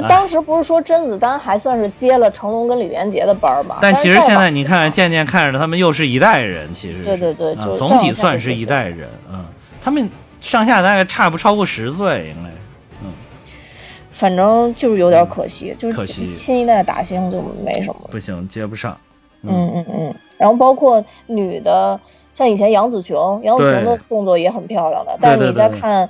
[0.00, 3.78] 就当时不是说甄子丹还算是接了成龙跟李连杰的班儿吗？
[3.80, 9.44] 但其实现在你看，渐渐看着他们又是一代人，其实对对对总体算是一代人，嗯，
[9.80, 10.08] 他们
[10.40, 12.50] 上下大概差不超过十岁，应该
[13.02, 13.12] 嗯。
[14.12, 18.08] 反正就是有点可惜，就是惜新一代打星就没什么。
[18.10, 18.96] 不行，接不上。
[19.42, 22.00] 嗯嗯嗯，然后包括女的，
[22.34, 26.08] 像以前杨紫琼，杨紫琼的动作也很漂亮的，但是你对对对再看，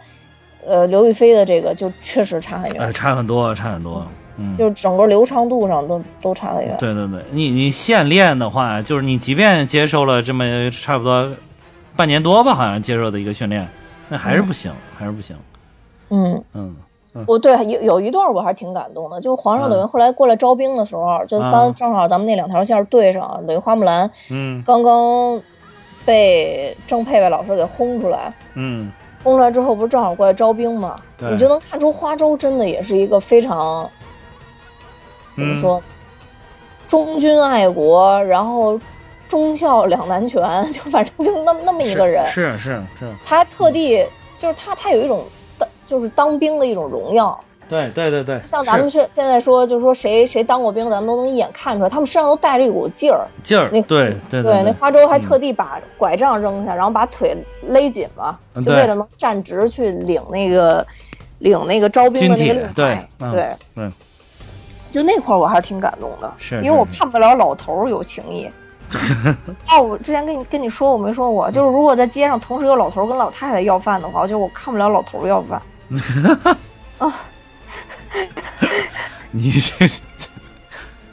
[0.66, 4.06] 呃，刘亦菲的这个就确实差很远，呃，差很多，差很多。
[4.38, 6.76] 嗯，就是整个流畅度上都都差很远。
[6.78, 11.30] 对对对，你你现练的话，就是你即便接受了这么差不多
[11.96, 13.66] 半年多吧，好像接受的一个训练，
[14.10, 15.34] 那还是不行，还是不行。
[16.10, 16.76] 嗯，嗯，
[17.26, 25.40] 我对有有一段我还挺感动的，就是皇上等于嗯后来过来招兵的时候，就啊刚正好咱们那两条线对上，等于花木兰嗯刚刚
[26.04, 28.34] 被郑佩佩老师给轰出来。
[28.52, 28.92] 嗯，
[29.26, 30.94] 轰出来之后，不是正好过来招兵吗？
[31.18, 33.90] 你就能看出花州真的也是一个非常
[35.34, 35.82] 怎么嗯说，
[36.86, 38.78] 忠君爱国，然后
[39.28, 42.24] 忠孝两难全， 就反正就那么那么一个人。
[42.26, 44.06] 是是是，他特地
[44.38, 45.24] 就是他，他有一种
[45.58, 47.36] 当就是当兵的一种荣耀。
[47.68, 53.26] 对对对对，像咱们是是现在说，就是说谁谁当过兵，咱们都能一眼看出来，他们身上都带着一股劲儿。
[53.42, 60.86] 劲儿，那对对对，那，花粥还特地把拐杖扔下，然后把腿勒紧嘛，就为了能站直去领那个
[61.38, 63.08] 领那个招兵的那个令对牌。
[63.18, 63.90] 对对对，
[64.90, 68.48] 就那块儿我还是挺感动的，是因为我看不了老头儿有情义。
[69.68, 75.60] 哦，我之前跟你跟你说我没说过，就是如果在街上同时有老头儿跟老太太要饭的话，我就我看不了老头儿要饭。
[76.98, 77.12] 啊，
[79.32, 79.86] 你这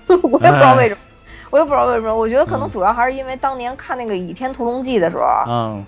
[0.22, 1.08] 我也不知道为什么，哎
[1.50, 2.16] 我也不知道为什么。
[2.16, 5.86] 我觉得可嗯能主要还是因为当年看那个《倚天屠龙记》的时候，嗯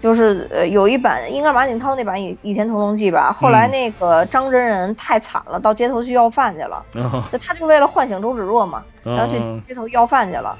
[0.00, 10.56] 就是呃有一版应该马景涛那版《倚倚天屠龙记》吧，后来嗯那个张真人太惨了，到街头去要饭去了，嗯就他就为了唤醒周芷若嘛，然后去嗯街头要饭去了。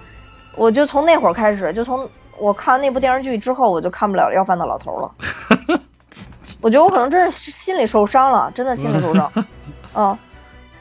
[0.56, 5.78] 我就从那会儿开始，就从我看完那部电视剧之后，我就看不了要饭的老头了。
[6.60, 9.32] 我觉得我可能真是心里受伤了，真的心里受伤。
[9.94, 10.16] 嗯，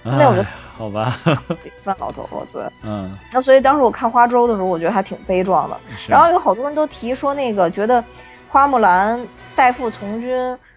[0.04, 1.18] 那我就哎好吧，
[1.84, 2.64] 饭老头了，对。
[2.84, 5.78] 嗯，那所以当时我看花粥的时候，我觉得还挺悲壮的。
[6.08, 8.04] 然后有好多人都提说那个觉得
[8.48, 9.20] 花木兰
[9.56, 10.30] 代父从军，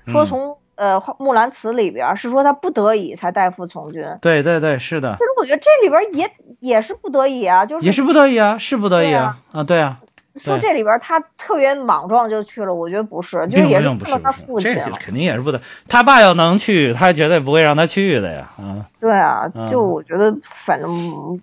[0.06, 0.26] 说嗯。
[0.26, 4.02] 从、呃花木兰辞里边儿是说他不得已才代父从军。
[4.22, 5.12] 对对对，是的。
[5.12, 9.98] 可，是我觉得这里边儿也也是不得已啊，就是也是不得已啊，是不得已啊，啊，对啊，
[10.42, 13.88] 说这里边他特别莽撞就去了，我觉得不是，就也是
[14.22, 14.74] 他父亲。
[14.98, 21.40] 肯定也是不得，他爸要能去，他绝对不会让他去的呀，啊，对啊，嗯就我觉得反正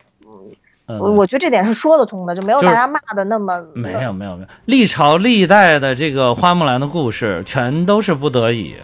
[0.85, 8.75] 我我觉得这点是说得通的，就没有大家骂的那么没有没有没有，历朝历代的这个花木兰的故事，全都是不得已，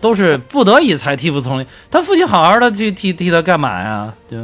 [0.00, 1.66] 都是不得已才替父从军。
[1.90, 4.14] 他父亲好好的去替替他干嘛呀？
[4.28, 4.38] 就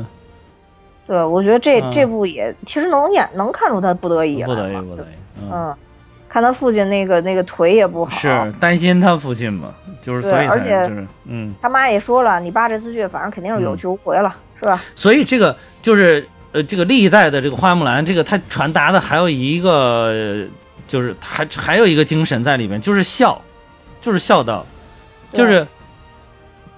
[1.11, 1.91] 对，我觉得这、嗯。
[1.91, 5.07] 这部也其实能演能看出他不得已不得已不得已，
[5.41, 5.75] 嗯，嗯，
[6.29, 14.81] 看他父亲那个那个腿也不好，是担心他父亲嘛，就是所以才而且就是嗯，他妈也说了，你爸这次去反正肯定是有去无回了，是吧？
[14.95, 20.47] 所以这个就是呃，这个历代的这个花木兰，这个他传达的还有一个，呃
[20.87, 23.43] 就是还还有一个精神在里面，就是孝，
[24.01, 24.65] 就是孝道，
[25.33, 25.67] 就是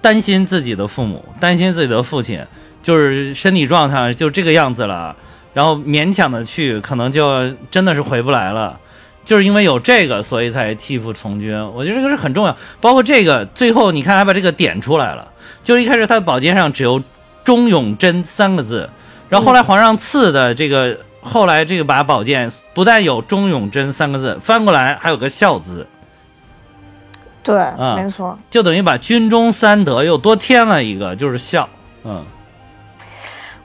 [0.01, 2.43] 担心自己的父母，担心自己的父亲，
[2.83, 5.15] 就是身体状态就这个样子了，
[5.55, 8.79] 然后勉强的去，可能就真的是回不来了。
[9.25, 11.57] 就是因为有这个，所以才替父从军。
[11.73, 12.55] 我觉得这个是很重要。
[12.81, 15.25] 包括这个最后，你看还把这个点出来了。
[15.63, 17.01] 就是一开始他的宝剑上只有
[17.45, 18.89] “忠勇贞”三个字，
[19.29, 25.87] 然后后来皇上赐的这个，后来这个把宝剑不但有“忠勇贞”三个字，翻过来还有个“孝”字，
[27.41, 28.37] 对，啊没错。
[28.49, 31.69] 就等于把军中三德又多添了一个，就是孝。
[32.03, 32.25] 嗯，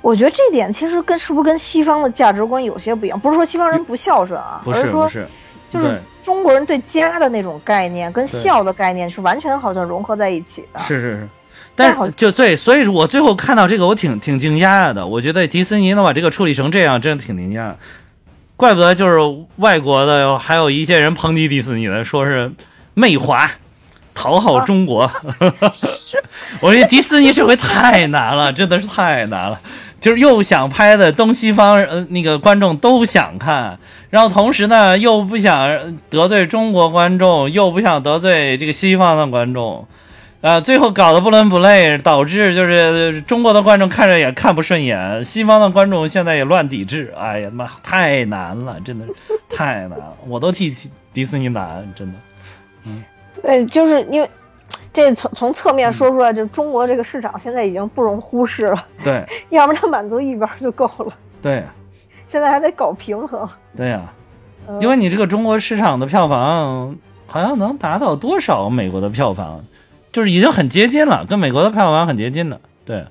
[0.09, 3.21] 我觉得这点其实跟是不是跟西方的价值观有些不一样？
[3.21, 5.27] 不是说西方人不孝顺啊，不而是说是，
[5.71, 10.81] 就是中国人对家的那种概念跟孝的概念是完全好像融合在一起的。
[10.81, 11.29] 是是是。
[11.77, 15.07] 但是就对，所以我最后看到这个，我挺挺惊讶的。
[15.07, 17.75] 我觉得迪士尼能把这个处理成这样，真的挺惊讶。
[18.57, 19.19] 怪不得就是
[19.57, 22.51] 外国的，还有一些人抨击迪士尼的，说是
[22.95, 23.51] 媚华，
[24.15, 25.11] 讨好中国。
[26.61, 29.61] 我觉得迪士尼这回太难了，真的是太难了。
[30.01, 33.79] 就是又想拍的东西方呃那个观众都想看，
[34.11, 39.87] 然后同时呢又不想得罪中国观众，又不想得罪这个西方的观众，
[40.41, 47.13] 啊，最后搞得不伦不类，导致就是中国的观众看着也看不顺眼，西方的观众现在也乱抵制。
[47.19, 49.05] 哎呀妈，太难了，真的
[49.51, 52.19] 太难了，我都替迪迪士尼难，真的。
[52.85, 53.03] 嗯
[53.43, 54.29] 对，就是因为
[54.93, 58.85] 这从从侧面说出来，就中国这个市场现在已经不容忽视了。
[59.05, 61.13] 对， 要不然满足一边就够了。
[61.41, 61.63] 对，
[62.27, 63.49] 现在还得搞平衡。
[63.77, 64.13] 对呀，
[64.81, 66.97] 因为你这个中国市场的票房
[67.27, 69.65] 好像能达到多少美国的票房，
[70.13, 72.61] 就是已经很接近了，跟美国的票房很接近的。
[72.85, 73.07] 对，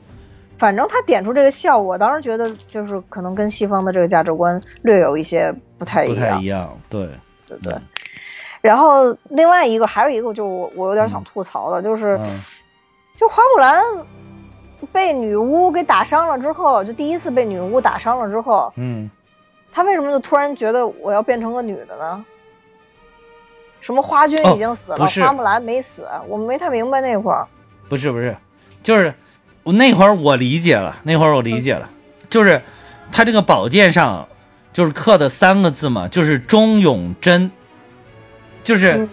[0.57, 6.15] 反正他点出这个效果，当时觉得就是可能跟西方的这个价值观略有一些不太一样。
[6.15, 7.09] 不太一样，对，
[7.47, 7.75] 对对。
[8.67, 12.19] 然后另外一个还有一个，就我我有点想吐槽的，就是，
[13.15, 13.81] 就花木兰
[14.91, 19.09] 被女巫给打伤了之后，就第一次被女巫打伤了之后，嗯，
[19.71, 22.25] 她为什么就突然觉得我要变成个女的呢？
[23.79, 27.47] 什么花君已经死了，花木兰没死，我没太明白那会儿。
[27.87, 28.35] 不是不是，
[28.83, 29.13] 就是
[29.63, 31.89] 我那会儿我理解了，那会儿我理解了，
[32.29, 32.61] 就是
[33.13, 34.27] 他这个宝剑上
[34.73, 37.49] 就是刻的三个字嘛，就是忠勇贞。
[38.67, 39.07] 就是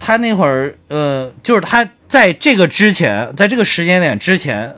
[0.00, 4.74] 他那会儿，呃，就是他在这个之前，在这个时间点之前，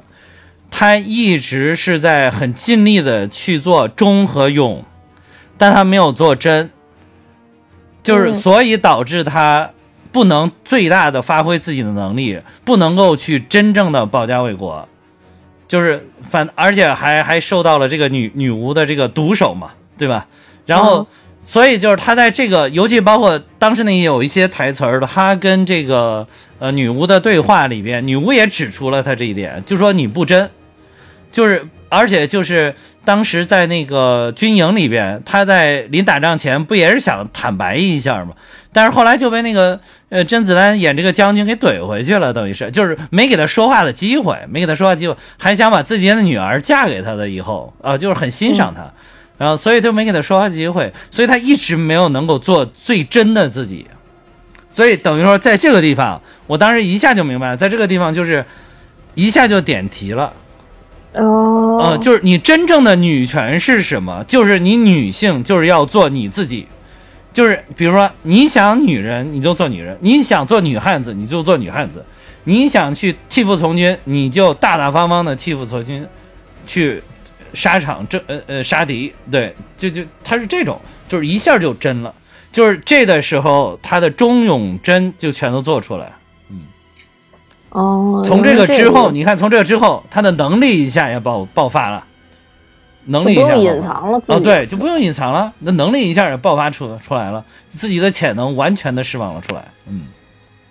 [0.70, 4.84] 他一直是在很尽力的去做忠和勇，
[5.57, 6.70] 但他没有做真，
[8.03, 9.70] 就是所以导致他
[10.12, 14.86] 不能最大的发挥自己的能力，不能够去真正的保家卫国，
[15.66, 20.26] 就是反而且还还受到了这个女女巫的这个毒手嘛，对吧？
[20.66, 21.07] 然后。
[21.49, 26.26] 所以就是他在这个，尤其包括当时那有一些台词儿，他跟这个
[26.59, 30.51] 呃女巫的对话里边，女巫也指出了他这一点，就说你不真，
[31.30, 32.74] 就是而且就是
[33.05, 38.32] 当时在那个军营里边，他在临打仗前不也是想坦白一下吗？
[38.72, 39.78] 但是后来就被那个
[40.09, 48.92] 呃甄子丹演这个将军给怼回去了，等于是就是没给他说话的机会，没给他说话机会，还想把自己的女儿嫁给他的以后啊，就是很欣赏他。
[49.39, 53.87] 然后，所以就没给他说话机会，所以他一直没有能够做最真的自己，
[54.70, 58.43] 所以等于说，在这个地方，我当时一下就明白了，在这个地方就是
[59.14, 60.32] 一下就点题了，
[61.12, 64.24] 哦，呃，就是你真正的女权是什么？
[64.26, 66.66] 就是你女性就是要做你自己，
[67.34, 72.03] 就是比如说你想女人你就做女人，你想做女汉子你就做女汉子，
[72.45, 76.07] 你想去替父从军你就大大方方的替父从军，
[76.66, 77.03] 去。
[77.57, 82.14] 沙场这呃呃杀敌，对，就就他是这种，就是一下就真了，
[82.52, 86.12] 就是这的时候他的忠勇真就全都做出来，
[86.50, 86.61] 嗯，
[87.70, 92.07] 哦，从这个之后，你看从这个之后，他的能力一下也爆爆发了，
[93.07, 100.09] 能力不用隐藏了，哦对，就不用隐藏了，那能力一下也爆发出出来了，自己的潜能完全的释放了出来，嗯。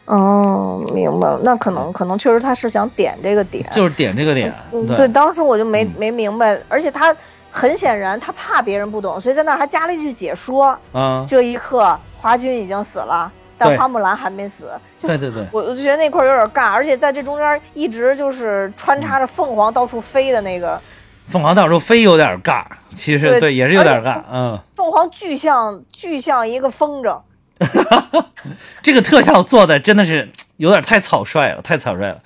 [0.06, 4.54] 哦，明白了，那可能可能确实他是想点这个点，就是点这个点。
[4.88, 7.16] 对，当时我就没没明白，而且他
[7.50, 10.78] 很显然他怕别人不懂，所以在那儿还加了一句解说。
[10.94, 14.70] 嗯，这一刻华军已经死了，但花木兰还没死。
[15.00, 20.80] 对对对，我我就觉得那块有点尬，而且在这中间一直就是穿插着凤凰到处飞的那个。
[21.28, 24.60] 凤凰到处飞有点尬，其实对也是有点尬，嗯。
[24.76, 27.22] 凤凰巨像巨像一个风筝。
[28.84, 32.22] 这个特效做的真的是有点太草率了，太草率了。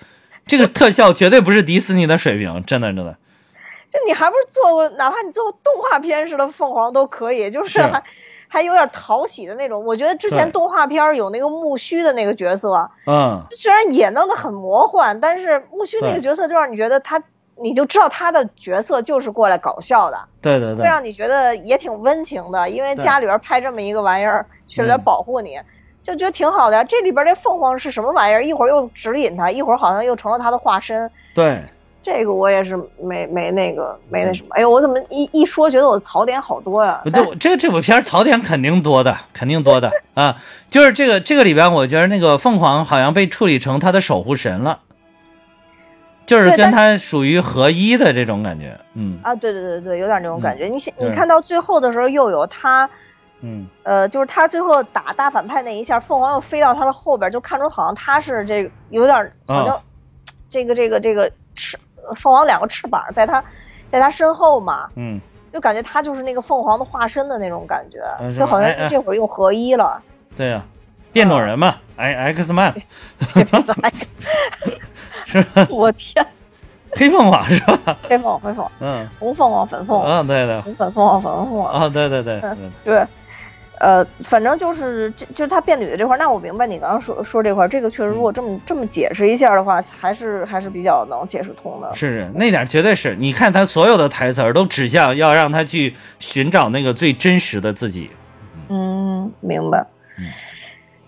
[0.45, 3.15] 这个特效绝对不是迪士尼的水平，真的真的。
[3.89, 8.03] 就你还不是做过，哪怕你做过动画片似的凤凰都可以，就是还
[8.47, 9.85] 还有点讨喜的那种。
[9.85, 17.21] 我觉得之前动画片有那个木须的那个角色，嗯，虽然也弄得很魔幻，但是木须那个角色就让你觉得他。
[17.61, 25.59] 你就知道他的角色就是过来搞笑的，对对对，会让你觉得也挺温情的，因为家里边拍这么一个玩意儿去来保护你，
[26.01, 26.83] 就觉得挺好的。
[26.85, 28.43] 这里边这凤凰是什么玩意儿？
[28.43, 31.09] 一会儿又指引他，一会儿好像又成了他的化身。
[31.35, 31.61] 对，
[32.01, 34.49] 这个我也是没没那个没那什么。
[34.51, 37.01] 哎呦，我怎么一一说觉得我槽点好多呀？
[37.13, 40.37] 这 这这部片槽点肯定多的，肯定多的啊！
[40.69, 44.79] 就是这个这个里边，我觉得那个凤凰好像被处理成他的守护神了。
[46.29, 49.19] 就是跟他属于合一的这种感觉，嗯。
[49.23, 50.65] 啊，对对对对，有点那种感觉。
[50.65, 52.87] 你你看到最后的时候，又有他，
[53.41, 53.65] 嗯。
[53.81, 59.81] 呃，就是他最后打大反派那一下，凤凰又飞到他的后边，就看出好像他是这个有点好像
[60.49, 61.75] 这个这个这个翅
[62.15, 63.43] 凤凰两个翅膀在他
[63.87, 65.19] 在他身后嘛，嗯，
[65.51, 67.99] 就感觉他就是那个凤凰的化身的那种感觉，
[68.37, 69.99] 就好像这会儿又合一了。
[70.35, 70.63] 对呀，
[71.11, 72.73] 变种人嘛，X X Man。
[75.29, 75.67] 是吧？
[75.71, 76.25] 我天，
[76.91, 77.95] 黑凤凰是吧？
[78.09, 82.41] 黑凤黑凤，嗯，红凤凰粉凤凰，嗯，对对，红粉凤凰粉凤凰，啊，对对对，
[82.83, 83.05] 对，
[83.79, 91.93] 呃，反正就是这就是他变女的这块，那我明白你刚刚说说这块，这个确实如果这么这么解释一下的话，还是还是比较能解释通的。
[91.93, 98.09] 是是，那点绝对是，你看他所有的台词都指向要让他去寻找那个最真实的自己。
[98.67, 99.85] 嗯，明白。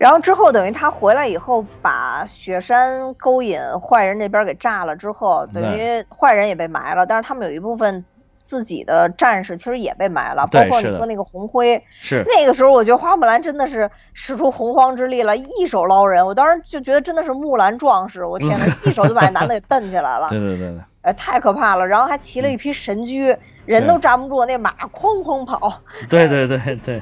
[0.02, 8.04] 然后之后等于他回来以后，把雪山勾引坏人那边给炸了之后，等于坏人也被埋了，但是他们有一部分
[8.40, 12.24] 自己的战士其实也被埋了，包括你说那个红灰，是。
[12.26, 23.36] 那个时候我觉得花木兰真的是使出洪荒之力了，一手捞人，我当时就觉得真的是木兰壮士，我天呐，一手就把那男的给蹬起来了， 对对对对，哎，太可怕了，然后还骑了一匹神驹，
[23.66, 25.80] 人都站不住，那马哐哐跑，
[26.10, 27.00] 对对对对。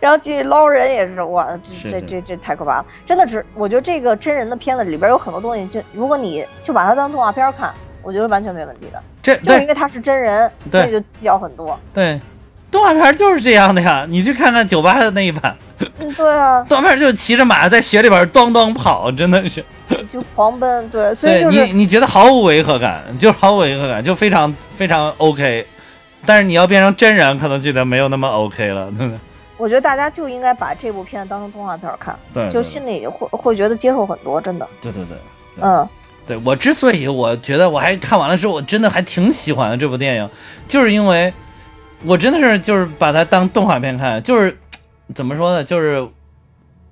[0.00, 1.48] 然后继续捞人也是哇，
[1.82, 2.86] 这这这这太可怕了！
[3.06, 7.72] 真的只我觉得这个真人的片子里边有很多东西，就如果你就把它当动画片看，
[8.02, 9.02] 我觉得完全没问题的。
[9.22, 11.78] 这就因为它是真人，所以就小很多。
[11.94, 12.20] 对，
[12.70, 15.56] 动画片就是这样的呀，你去看看九八的那一版。
[16.00, 16.64] 嗯，对啊。
[16.68, 19.64] 动画片就骑着马在雪里边咚咚跑，真的是。
[20.08, 25.66] 就狂奔，对， 所以你你觉得毫无违和感，就是毫无违和感，就非常非常 OK。
[26.24, 29.18] 但是你要变成真人，可能觉得没有那么 OK 了，对不对？
[29.62, 34.66] 我觉得大家就应该把这部片当成动画片看，对，就心里会会觉得接受很多，真的。
[34.80, 35.16] 对对对，
[35.60, 35.88] 嗯，
[36.26, 40.28] 对我之所以我觉得我还看完了之后，我真的还挺喜欢的这部电影，
[40.66, 41.32] 就是因为
[42.04, 44.58] 我真的是就是把它当动画片看，就是
[45.14, 46.08] 怎么说呢，就是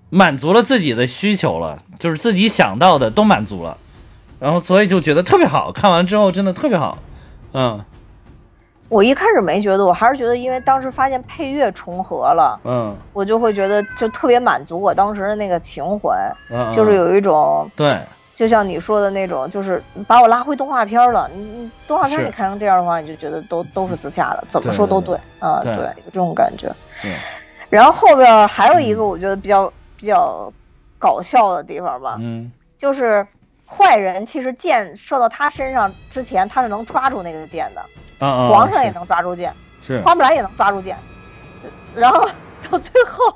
[0.08, 3.76] 满足了自己的需求了，就是自己想到的都满足了，
[4.38, 6.98] 然后所以就觉得特别好看完之后真的特别好，
[7.52, 7.84] 嗯。
[8.90, 17.88] 我一开始没觉得，我还是觉得，因为当时发现配乐重合了，嗯，我就会觉得就特别满足我当时的那个情怀，嗯，就是有一种对，
[18.34, 21.30] 就像你说的那种，就是把我拉回动画片了。
[21.32, 26.68] 你你动画片你看成这样的话，你就觉得都都是自洽的，怎么说都对啊，对，有这种感觉。
[27.00, 27.14] 对，
[27.70, 30.52] 然后后边还有一个我觉得比较比较
[30.98, 33.24] 搞笑的地方吧，嗯，就是
[33.70, 37.82] 坏人其实箭射到他身上之前，他是能抓住那个箭的。
[38.18, 40.96] 皇上也能抓住箭，是花木兰也能抓住箭，
[41.94, 42.28] 然后
[42.70, 43.34] 到最后，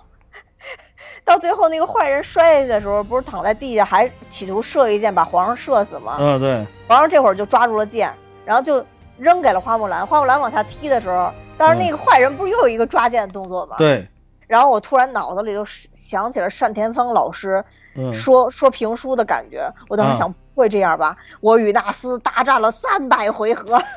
[1.24, 6.16] 到最后那个坏人摔下去的时候，不是躺在地下还企图射一箭把皇上射死吗？
[6.18, 6.66] 嗯，对。
[6.87, 8.12] 皇上这会儿就抓住了箭，
[8.45, 8.85] 然后就
[9.16, 10.07] 扔给了花木兰。
[10.07, 13.76] 花木兰往下踢的时候，当时那个坏人不是又有一个抓剑的动作吗？
[13.78, 14.07] 对。
[14.47, 15.64] 然后我突然脑子里就
[15.95, 17.64] 想起了单田芳老师
[18.13, 21.17] 说说评书的感觉，我当时想不会这样吧？
[21.41, 23.81] 我与纳斯大战了三百回合。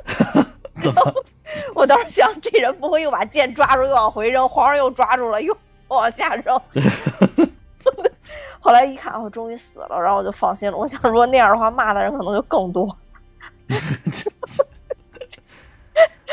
[1.74, 6.62] 我当时想，这人不会又把剑抓住又往回扔，皇上又抓住了又往下扔。
[8.60, 10.78] 后来一看，我终于死了，然后我就放心了。
[10.78, 12.96] 我想，如果那样的话，骂的人可能就更多。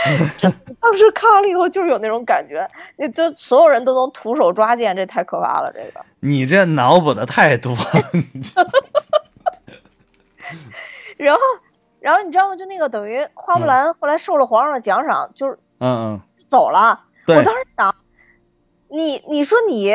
[0.80, 5.72] 当时看完了以后，就是有那种感觉，你就所有人都能徒手抓剑，这太可怕了。
[5.72, 7.78] 这个你这脑补的太多了。
[11.16, 11.40] 然后。
[12.00, 12.56] 然后你知道吗？
[12.56, 17.04] 就那个等于花木兰后来受了皇上的奖赏，就是嗯嗯走了。
[17.26, 17.94] 我当时想，
[18.88, 19.90] 你你说你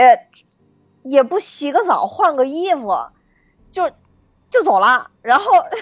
[1.04, 2.98] 也不洗个澡换个衣服，
[3.72, 3.92] 就
[4.50, 5.78] 就走了，然后 就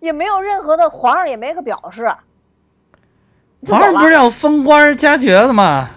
[0.00, 2.14] 也没有任何的皇上也没个表示。
[3.68, 5.88] 皇上不是要封官加爵的吗？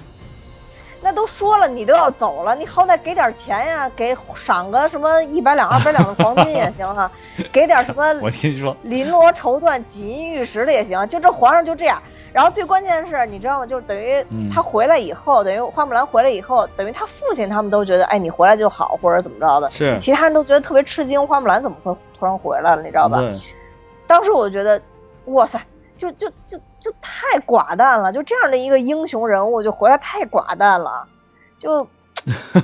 [1.02, 7.10] 那都说了，你都要走了，你好歹给点钱呀，给赏个什么一百两、二百两的黄金也行哈，
[7.52, 11.08] 给点什么我听说绫罗绸缎、锦衣玉食的也行。
[11.08, 12.02] 就这皇上就这样，
[12.34, 13.66] 然后最关键的是，你知道吗？
[13.66, 19.70] 就是等于他回来以后，等于花木兰回来以后，等于他父亲他们都觉得，哎，你回来就好，或者怎么着的。
[19.70, 22.82] 是，其他人都觉得特别吃惊，花木兰怎么会突然回来了？
[22.82, 23.22] 你知道吧？
[24.08, 24.82] 当时我就觉得，
[25.26, 25.58] 哇塞，
[25.98, 26.58] 就就就。
[26.80, 31.08] 就太寡淡了，就这样的一个英雄人物就回来太寡淡了，
[31.58, 31.86] 就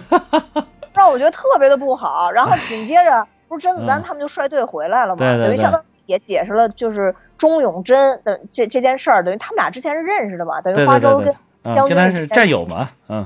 [0.94, 2.30] 让我觉得特别的不好。
[2.30, 5.20] 然后紧接着 不是甄子丹他们就率队回来了吗？
[5.20, 10.62] 等于相当于也解释了就是钟永贞的这这件事儿，等于他们俩之前是认识的嘛？
[10.62, 11.34] 等于花粥跟
[11.76, 12.92] 将军是战友嘛？
[13.10, 13.26] 嗯，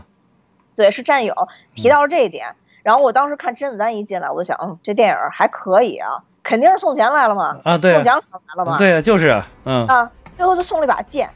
[0.78, 1.50] 对，是战友。
[1.76, 7.58] 提到了这一点，然后我当时看甄子丹一进来，我就想，嗯，这电影还可以啊，肯定是送钱来了嘛？
[7.66, 8.78] 啊，对，送奖赏来了嘛？
[8.78, 10.10] 对呀，就是，嗯啊。
[10.38, 11.30] 最后就送了一把剑，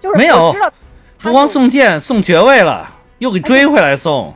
[0.00, 0.52] 就是没有，
[1.18, 4.34] 不光送剑，送爵位了，又给追回来送，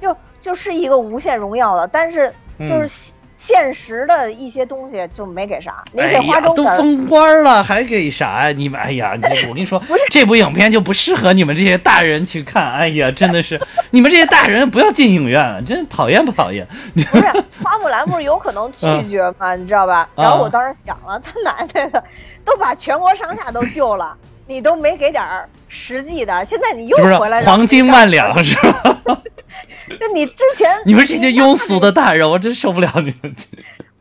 [0.00, 3.12] 就就是一个无限荣耀了，但是就是。
[3.46, 8.52] 现实的一些东西就没给啥，你给花粥都封官了，还给啥呀？
[8.56, 9.12] 你们哎呀，
[9.46, 12.72] 我跟你说，这部影片就不适合你们这些大人去看。
[12.72, 16.66] 哎呀，真的是，你们这些大人不要进影院了，真讨厌不讨厌？
[16.94, 17.26] 不是
[17.62, 19.54] 花木兰不是有可能 拒绝吗？
[19.54, 20.08] 你知道吧？
[20.16, 22.02] 然后我当时想了，他奶奶的，
[22.46, 24.16] 都把全国上下都救了，
[24.46, 25.22] 你都没给点
[25.68, 29.20] 实际的，现在你又回来黄金万两是吧？
[29.98, 33.34] 就你之前，你们这些庸俗的大人，我真受不了你们。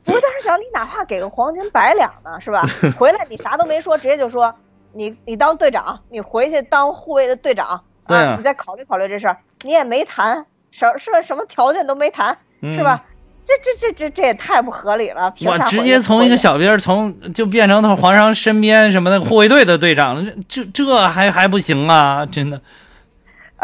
[0.04, 2.64] 不是，当时想你哪怕给个黄金百两呢，是吧？
[2.98, 4.54] 回来你啥都没说，直接就说
[4.94, 13.04] 你你当队长，你回去当护卫的队长啊，你再考虑考虑这事儿，你也没谈什是什么条件都没谈，嗯是吧？
[13.46, 15.34] 这这这这这也太不合理了！
[15.46, 22.26] 我直接从一个小兵儿从就变成他皇上身边什么的护卫队的队长了，这这这还还不行啊！
[22.26, 22.62] 真的，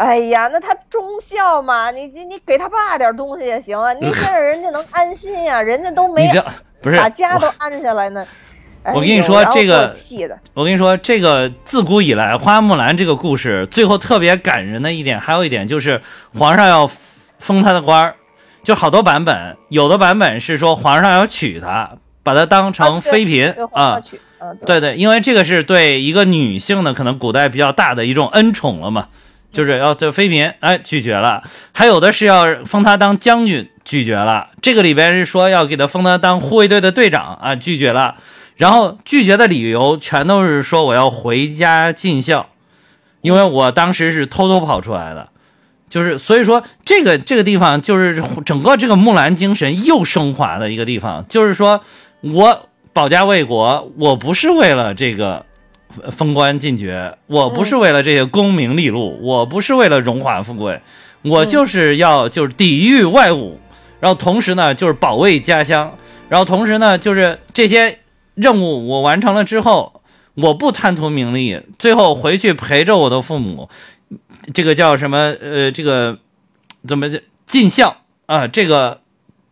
[0.00, 6.26] 哎呀，那他忠孝嘛，你你你给他爸点东西也行啊， 你先让人家能安心呀、人家都没
[6.80, 8.26] 不是把家都安下来呢。
[8.82, 9.94] 哎我跟你说这个
[10.54, 16.00] 我跟你说，这个自古以来花木兰这个故事最后特别感人的一点，还有一点就是
[16.32, 16.90] 皇上要
[17.38, 18.14] 封他的官儿，
[18.62, 21.90] 就好多版本，有的版本是说皇上要娶她，
[22.22, 24.00] 把她当成妃嫔啊
[24.64, 29.08] 对对，因为这个是对一个女性的可能古代比较大的一种恩宠了嘛，
[29.52, 31.42] 就是要这妃嫔，哎，拒绝了；
[31.72, 34.50] 还有的是要封他当将军，拒绝了。
[34.62, 38.16] 这个里边是说要给他封他当护卫队的队长啊，拒绝了。
[38.56, 42.50] 然后拒绝的理由全都是说我要回家尽孝，
[43.22, 45.30] 因为我当时是偷偷跑出来的，
[45.88, 51.80] 就是所以说这个这个地方就是整个这个木兰精神又升华的一个地方，就是说
[52.20, 55.46] 我保家卫国，我不是为了这个
[56.10, 60.80] 封官进爵，我不是为了这些功名利禄，我不是为了荣华富贵，
[61.22, 63.54] 我就是要就是抵御外侮，
[64.00, 65.96] 然后同时呢就是保卫家乡，
[66.28, 67.98] 然后同时呢就是这些
[68.34, 70.00] 任务我完成了之后，
[70.34, 73.68] 我不贪图名利，最后回去陪着我的父母，
[74.54, 75.34] 这个叫什么？
[75.40, 76.18] 呃，这个
[76.86, 77.08] 怎么
[77.46, 78.46] 尽孝啊？
[78.46, 79.00] 这个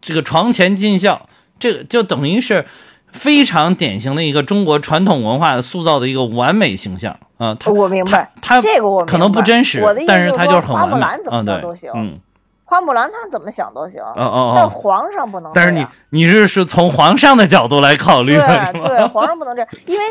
[0.00, 1.28] 这个床前尽孝，
[1.58, 2.64] 这个就等于是
[3.12, 7.54] 非常典型的一个中国传统文化塑造的一个完美形象啊。
[7.58, 12.18] 他我明白他他这个我明白可能不真实我的意，思但是他就很完美花木兰怎么嗯，对着都行，嗯，
[12.64, 14.68] 花木兰她怎么想都行，哦哦但哦。
[14.68, 15.86] 皇上不能这但是你。
[16.10, 18.88] 你是是从皇上的角度来考虑的，对？
[18.88, 20.04] 对，皇上不能这样， 因为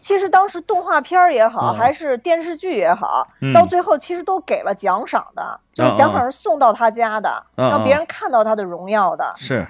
[0.00, 9.34] 其实当时动画片也好，嗯还是电视剧也好，嗯到最后其实都给了奖赏的，就是奖赏是送到他家的，让别人看到他的荣耀的。
[9.36, 9.66] 是，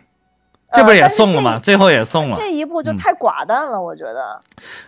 [0.74, 1.60] 这不是也送了吗？
[1.62, 2.36] 最后也送了。
[2.38, 4.40] 这一步就嗯太寡淡了，我觉得。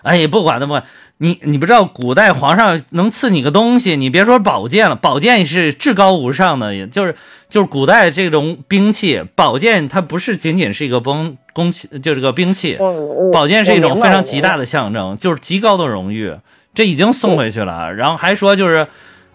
[0.03, 0.83] 哎，不管那么，
[1.19, 7.15] 你你不知道古代皇上能赐你个东西，你别说宝剑了，宝剑是至高无上的，也就是
[7.49, 14.59] 就是古代这种兵器，宝剑它不是仅仅是一个兵工具，就这个兵器，嗯，宝剑是一种非常极大的。
[14.59, 16.35] 的象征，就是极高的荣誉，
[16.75, 18.87] 这已经送回去了，然后还说就是。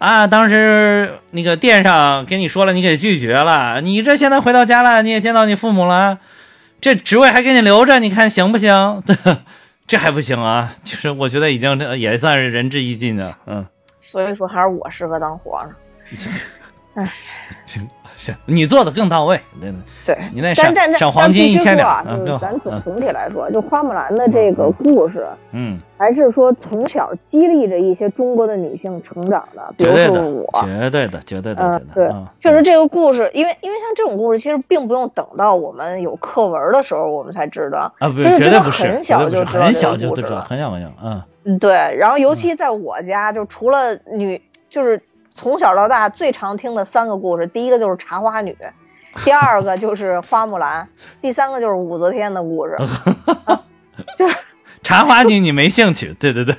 [0.02, 3.80] 啊，当时那个殿上给你说了，你给拒绝了。
[3.82, 6.18] 你这现在回到家了，你也见到你父母了，
[6.82, 9.04] 这职位还给你留着，你看行不行？
[9.88, 10.74] 这还不行啊？
[10.84, 13.66] 就是我觉得已经这也算是仁至义尽的，嗯，
[14.02, 15.76] 所以说还是我适合当皇上。
[17.66, 17.88] 行
[18.18, 19.72] 行，你做的更到位，对
[20.06, 37.94] 对，对，你那赏但但赏黄金一千两，嗯，就是咱总嗯总体来说，就花木兰的这个故事，嗯，还是说从小激励着一些中国的女性成长的，比如绝对的说我，，绝对的，绝对的，嗯绝，对对的，嗯，确实这个故事，因为因为像这种故事，其实并不用等到我们有课文的时候，我们才知道。
[38.00, 40.42] 啊，不其是，绝对不是，很小就很小就知道。
[40.42, 41.72] 很小很小，嗯，嗯，对。
[41.98, 48.56] 然后尤其在我家，就除了女，就是从小到大最常听的三个故事，第一个就是茶花女，
[49.26, 50.88] 第二个就是花木兰，
[51.22, 52.78] 第三个就是武则天的故事。
[53.46, 53.64] 啊
[54.18, 54.36] 就是
[54.84, 56.56] 茶花女你没兴趣，对对对，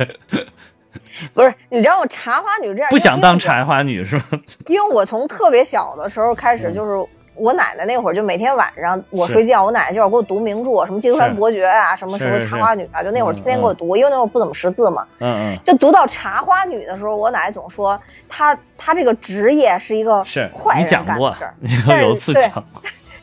[1.35, 3.65] 不是，你知道我茶花女这样，不想当茶。
[3.65, 4.25] 花女是吗？
[4.69, 7.07] 因为我从特别小的时候开始，就是
[7.43, 15.05] 我奶奶那会儿，就每天晚上我睡觉，我奶奶就要给我读名著，什么《芥川伯爵》啊，什么什么《茶花女》啊，就那会儿嗯天天给我读，因为那会儿不怎么识字嘛。
[15.19, 22.65] 嗯就读到茶花女的时候，我奶奶总说她她这个职业是一个坏人干的事儿，， 你但是有次对讲，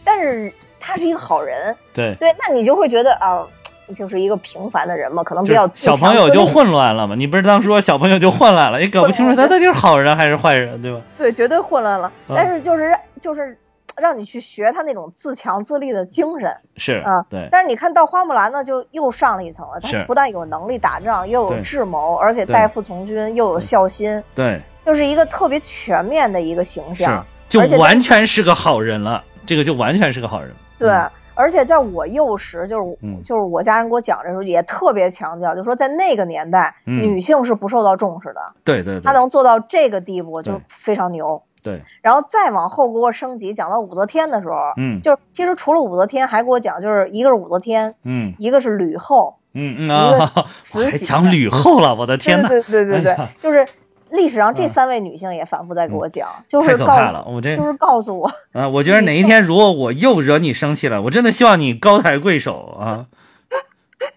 [0.04, 3.48] 但是她是一个好人，对，对，那你就会觉得啊。
[3.96, 11.02] 就是一个平凡的人嘛，可能比较自小朋友就混乱了嘛，你不是当说小朋友就混乱了，也搞不清楚他到底是好人还是坏人，对吧？
[11.18, 12.12] 对，绝对混乱了。
[12.28, 13.58] 嗯但是就是就是
[14.00, 16.58] 让你去学他那种自强自立的精神。
[16.76, 19.80] 是啊，对，但是你看到花木兰呢，就又上了一层了。
[19.82, 30.52] 是她不但有能力打仗，又有智谋，而且代父从军，又有孝心，对，就是一个特别全面的一个形是象。，就而且完全是个好人了，这个就完全是个好人。
[30.78, 38.42] 对，嗯而且在我幼时，就是、嗯就是我家人给我讲的时候，也特别强调，就说在那个年代，嗯女性是不受到重视的。
[38.66, 41.42] 对对对，她能做到这个地步，就非常牛。
[41.64, 50.32] 对，然后再往后给我升级，讲到武则天的时候，嗯就是其实除了武则天，还给我讲，就是一个是武则天，嗯一个是吕后，嗯嗯啊，
[50.72, 53.68] 还讲吕后了，我的天呐，对对对对就是
[54.10, 63.06] 历史上这嗯三位女性也反复在给我讲，就是告可怕了，我这就是告诉我，啊，我觉得哪一天如果我又惹你生气了，我真的希望你高抬贵手啊！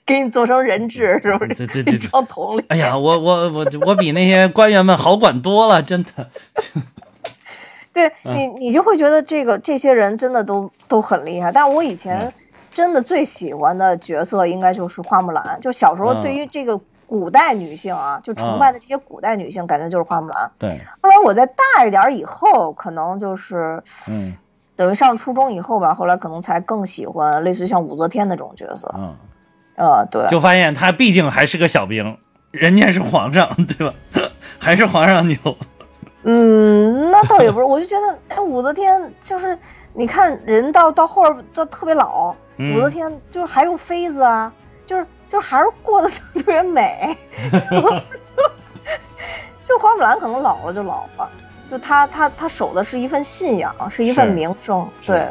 [0.07, 1.55] 给你做成人质，是不是？
[1.55, 2.64] 这这这这，装桶里。
[2.68, 6.28] 哎呀，我我我我比那些官员们好管多了，真的。
[7.93, 11.53] 对你，你就会觉得这个这些人真的都都很厉害。
[11.53, 12.32] 但是我以前
[12.72, 20.51] 真的最喜欢的角色应该就是花木兰，就小时候对于这个古代女性啊，就崇拜的这些古代女性，感觉就是花木兰。
[20.59, 20.80] 对。
[21.03, 24.34] 后来我在大一点以后，可能就是嗯。
[24.74, 28.93] 等于上初中以后吧，后来可能才更喜欢类似于像武则天那种角色。
[28.97, 29.16] 嗯，
[29.76, 32.16] 呃，对，就发现他毕竟还是个小兵，
[32.51, 33.95] 人家是皇上，对吧？
[34.59, 35.36] 还是皇上牛。
[36.24, 39.58] 嗯，那倒也不是，我就觉得， 哎，武则天就是，
[39.92, 44.52] 你看人到到后边都特别老，武则天就是还有妃子啊，
[44.86, 47.16] 就是就是还是过得特别美。
[47.50, 48.42] 就
[49.76, 51.28] 就花木兰可能老了就老了。
[51.70, 55.28] 就她她她守的是一份信仰，是一份名声，对。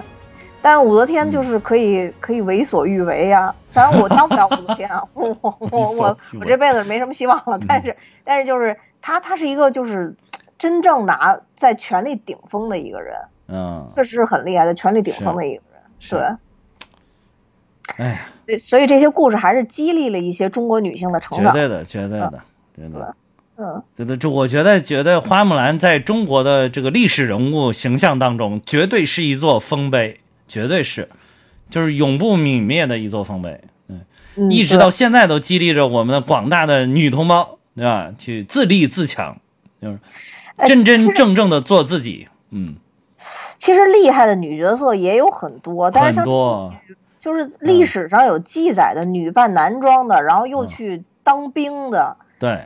[0.63, 3.53] 但武则天就是可以可以为所欲为呀。
[3.73, 7.59] 当然我当不了武则天啊， 我我我我我这辈子没什么希望了。
[7.67, 10.13] 但是但是就是她她是一个就是
[10.62, 13.16] 真正拿在权力顶峰的一个人，
[13.47, 16.20] 嗯，确实是很厉害的权力顶峰的一个人，对。
[17.97, 22.43] 哎呀，所以这些故事还是激励了一些中国女性的成长，绝对的，绝对的，
[22.76, 23.01] 对对。
[23.57, 31.09] 嗯，这这，我觉得觉得花木兰在中国的这个历史人物形象当中，绝对是一座丰碑，绝对是，
[31.72, 33.59] 就是永不泯灭的一座丰碑。
[33.88, 38.14] 嗯，一直到现在都激励着我们的广大的女同胞，对吧？
[38.16, 39.36] 去自立自强，
[39.82, 39.99] 就是
[40.66, 42.28] 真真正正的做自己。
[42.51, 42.76] 嗯，
[43.57, 46.74] 其实厉害的女角色也有很多，但是很多
[47.20, 52.18] 就是历史上有记载的女扮男装的，然后又去当兵的。
[52.39, 52.62] 对。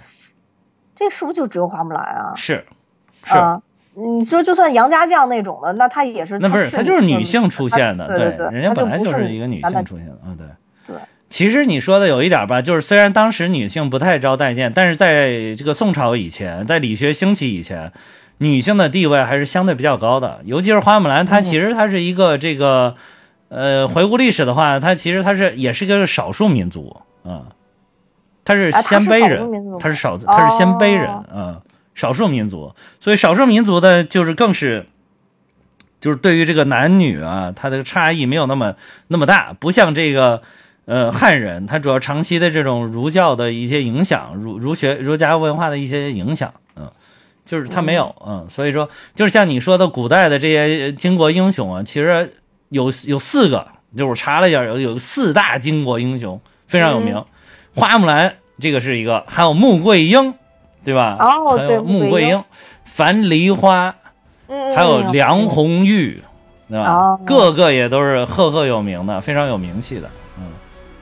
[0.96, 2.34] 这是不是就只有花木兰啊？
[2.36, 2.66] 是，
[3.26, 3.34] 是。
[3.96, 6.40] 你说就算杨家将那种的，那她也是。
[6.40, 10.48] 那不是，她就是女性出现的，对对，人家本来就是一个女性出现的啊，对。
[11.36, 11.48] 对。
[11.48, 17.92] 其实你说的有一点吧，就是虽然当时女性不太招待见，但是在这个宋朝以前，在理学兴起以前，
[18.38, 20.40] 女性的地位还是相对比较高的。
[20.46, 22.96] 尤其是花木兰，她其实她是一个这个，
[23.50, 27.48] 呃，回顾历史的话，她其实她是也是个少数民族啊。
[28.46, 31.60] 她是鲜卑人，她是少，她是鲜卑人，嗯，
[31.96, 34.86] 少数民族，所以少数民族的，就是更是，
[36.00, 38.76] 就是对于这个男女啊，他的差异没有那么
[39.08, 40.44] 那么大，不像这个，
[40.86, 46.88] 呃，汉人，他主要长期的这种儒教的一些影响，儒儒学儒家文化的一些影响，嗯，
[47.44, 52.32] 就是他没有，嗯，所以说，就是像你说的古代的这些巾帼英雄啊，其实
[52.70, 53.68] 有有四个，
[53.98, 57.24] 就是我查了一下，有有四大巾帼英雄非常有名。
[57.74, 60.36] 花木兰这个是一个，还有穆桂英，
[60.84, 61.18] 对吧？
[61.20, 62.44] 哦，对，穆桂英、
[62.84, 63.96] 樊梨花，
[64.76, 66.22] 还有梁红玉，
[66.70, 66.94] 对吧？
[66.94, 70.08] 哦个个也都是赫赫有名的，非常有名气的。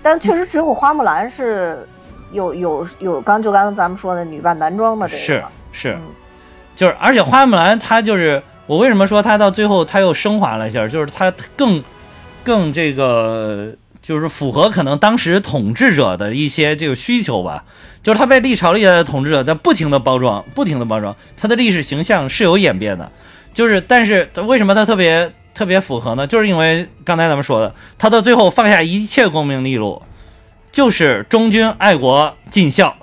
[0.03, 1.87] 嗯，但确实只有花木兰是
[2.31, 5.97] 有有有，刚就刚才咱们说的女扮男装的这个是是，
[6.75, 11.83] 就是而且花木兰她就是我为什么说她到最后她又升华了一下，就是她更
[12.43, 13.73] 更这个。
[14.03, 17.63] 就是符合可能当时统治者的一些这个需求吧，
[18.01, 23.09] 就是她被历朝历代的统治者在不停的包装，不停的包装，她的历史形象是有演变的，
[23.53, 26.25] 就是但是为什么她特别特别符合呢？
[26.27, 30.01] 就是因为刚才咱们说的，他到最后放下一切功名利禄，
[30.71, 32.95] 就是忠君爱国尽孝，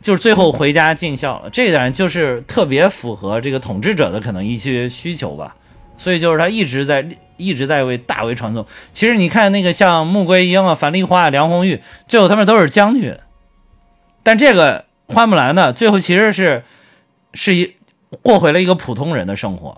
[0.00, 5.56] 就是最后回家尽孝了，这一点就是特别符合这个统治者的可能一些需求吧，
[5.96, 7.06] 所以就是他一直在。
[7.36, 8.64] 一直在为大为传颂。
[8.92, 13.18] 其实你看那个像穆桂英啊、樊梨花啊、梁红玉，最后他们都是将军。
[14.22, 16.62] 但这个花木兰呢，最后其实是
[17.32, 17.74] 是一
[18.22, 19.76] 过回了一个普通人的生活。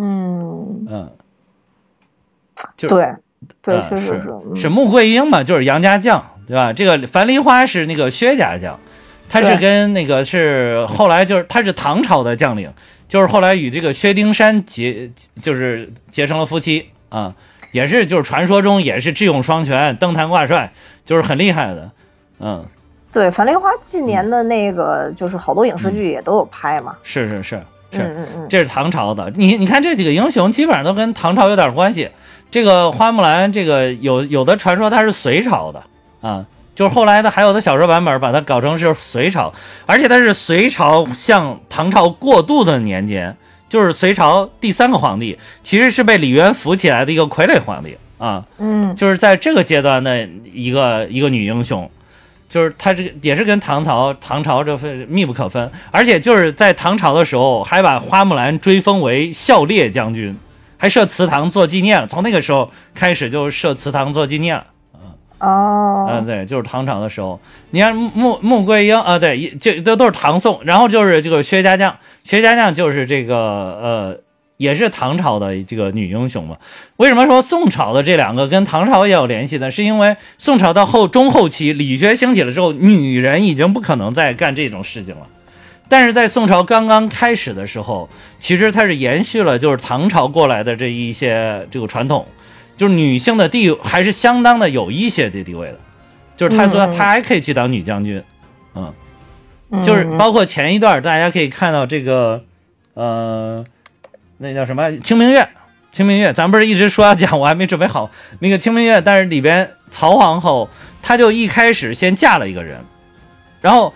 [0.00, 0.86] 嗯。
[0.88, 0.88] 嗯。
[0.88, 1.10] 嗯，
[2.76, 3.14] 对
[3.62, 6.72] 对，确实是是穆桂英嘛，就是杨家将，对吧？
[6.72, 8.78] 这个樊梨花是那个薛家将，
[9.28, 12.72] 他是跟那个是后来就是他是唐朝的将领。
[13.08, 15.10] 就是后来与这个薛丁山结，
[15.42, 17.34] 就是结成了夫妻啊，
[17.72, 20.72] 也是就是传说中也是智勇双全、登坛挂帅，
[21.04, 21.90] 就是很厉害的，
[22.38, 22.64] 嗯，
[23.10, 27.60] 对，樊梨花近年的那个就是好多影视剧也都有拍嘛，是是是
[27.92, 32.10] 是，这是唐朝的，你你看这几个英雄基本上都跟唐朝有点关系，
[32.50, 35.82] 这个花木兰这个有有的传说她是隋朝的
[36.20, 36.46] 啊。
[36.72, 39.52] 就是后来的还有的小说版本把它搞成是隋朝，
[39.84, 43.36] 而且它是隋朝向唐朝过渡的年间，
[43.68, 51.90] 就是隋朝第三个皇帝，其实是被李渊扶起来的一个傀儡皇帝啊，嗯，就是在这个阶段的一个一个女英雄，
[52.50, 60.36] 就是他这个也是跟唐朝唐朝这份密不可分，而且就是在唐朝的时候还把花木兰追封为孝烈将军，
[60.76, 64.66] 还设祠堂做纪念了，从那个时候开始就设祠堂做纪念了。
[65.38, 67.40] 哦，嗯，对，就是唐朝的时候。
[67.70, 74.20] 你看穆穆桂英啊，对，一这都都是唐宋，然后就是这个薛家将，薛家将就是这个呃，
[74.60, 76.58] 也是唐朝的这个女英雄嘛。
[76.98, 79.70] 为什么说宋朝的这两个跟唐朝也有联系呢？
[79.70, 85.26] 是因为宋朝到后中后期理学兴起了之后，女人已经不可能再干这种事情了。
[85.88, 88.08] 但是在宋朝刚刚开始的时候，
[88.38, 92.26] 其实它是延续了就是唐朝过来的这一些这个传统，
[92.76, 95.80] 就是女性的地位还是相当的有一些的地位的，
[96.36, 98.22] 就是她说嗯她还可以去当女将军，
[98.74, 98.92] 嗯，
[99.70, 102.44] 嗯就是包括前一段大家可以看到这个，
[102.94, 103.64] 呃，
[104.42, 105.46] 那叫什么清明月，
[105.92, 110.66] 清明月，咱不是一直说要讲，我还没准备好那个清明月，但是里边曹皇后
[111.02, 112.82] 她就一开始先嫁了一个人，
[113.60, 113.92] 然后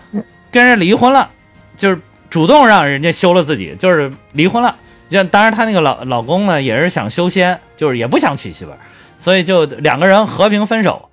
[0.51, 1.31] 跟人离婚了。
[1.75, 4.75] 就是主动让人家休了自己，就是离婚了。
[5.09, 8.77] 就当然，她那个老老公呢，也是想修仙，就是也不想娶媳妇儿，
[9.17, 11.09] 所以就两个人和平分手。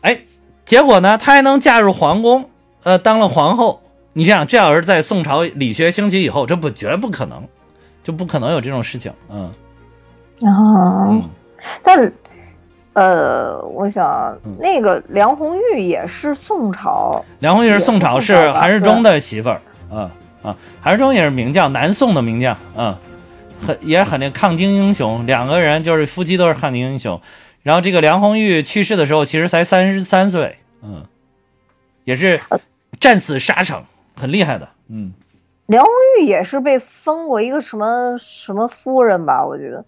[0.00, 0.18] 哎，
[0.64, 2.50] 结果呢，她还能嫁入皇宫，
[2.82, 3.82] 呃，当了皇后。
[4.12, 7.46] 你这样，这要是在宋朝理学兴起以后，这不绝不可能，
[8.06, 9.12] 就不可能有这种事情。
[9.28, 9.50] 嗯
[10.42, 11.28] 啊，嗯，
[11.82, 12.12] 但，
[12.92, 19.60] 呃，我想嗯那个梁红玉也是宋朝，梁红玉是宋朝，是韩世忠的媳妇儿。
[19.90, 20.08] 啊
[20.44, 22.56] 啊，韩世忠也是名将，南宋的名将。
[22.76, 22.96] 嗯，
[23.66, 27.20] 很也很那抗金英雄，两个人就是夫妻都是抗金英雄。
[27.64, 30.58] 然后这个梁红玉去世的时候，其实才三十三岁。
[30.80, 31.02] 嗯，
[32.04, 32.40] 也是
[33.00, 33.84] 战死沙场，
[34.14, 34.68] 很厉害的。
[34.88, 35.12] 嗯，
[35.66, 39.44] 梁红玉也是被封过一个什么什么夫人吧？
[39.44, 39.84] 我觉得，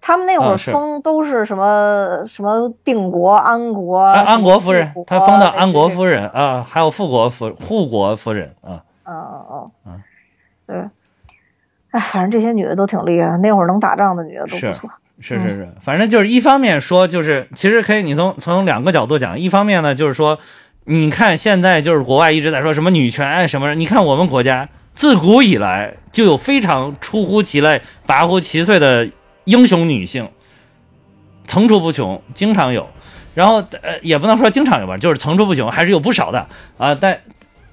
[0.00, 8.82] 他们那会儿封都是什么、什么定国、安国、安安国夫人她封的安国夫人啊，还有富国夫护国夫人啊。
[9.04, 9.70] 哦哦哦。
[9.86, 10.02] 嗯，
[10.66, 10.76] 对，
[11.90, 14.90] 哎，反正这些女的都挺厉害，那会儿能打仗的女的都不错。
[15.18, 20.38] 是是是，反正就是一方面说，就是其实可以你从从两个角度讲，一方面呢就是说，
[20.84, 29.08] 你看现在就是国外一直在说什么女权啊什么，你看我们国家自古以来就有非常出乎其类、拔乎其萃的
[29.44, 30.28] 英雄女性，
[31.46, 32.88] 层出不穷，经常有。
[33.34, 36.94] 然后呃，也不能说经常有吧，就是层出不穷，还是有不少的啊。
[36.94, 37.20] 但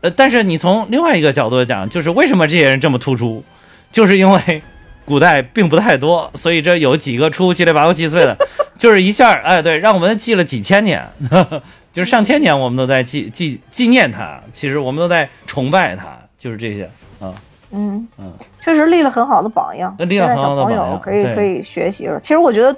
[0.01, 3.41] 呃，但是你从另外一个角度讲，就是为什么这些人这么突出，
[3.89, 4.61] 就是因为
[5.05, 8.37] 古代并不太多，所以这有几个出乎其类、拔乎其萃的，
[8.77, 11.63] 就是一下哎，对，让我们记了几千年，呵 呵
[11.93, 16.89] 就是上千年我们都在记记纪念他，其实我们都在崇拜他，就是这些
[17.23, 17.33] 啊。
[17.75, 22.19] 嗯嗯，确实立了很好的榜样，立了很好的现在小朋榜样可以可以学习了。
[22.19, 22.71] 其实我觉得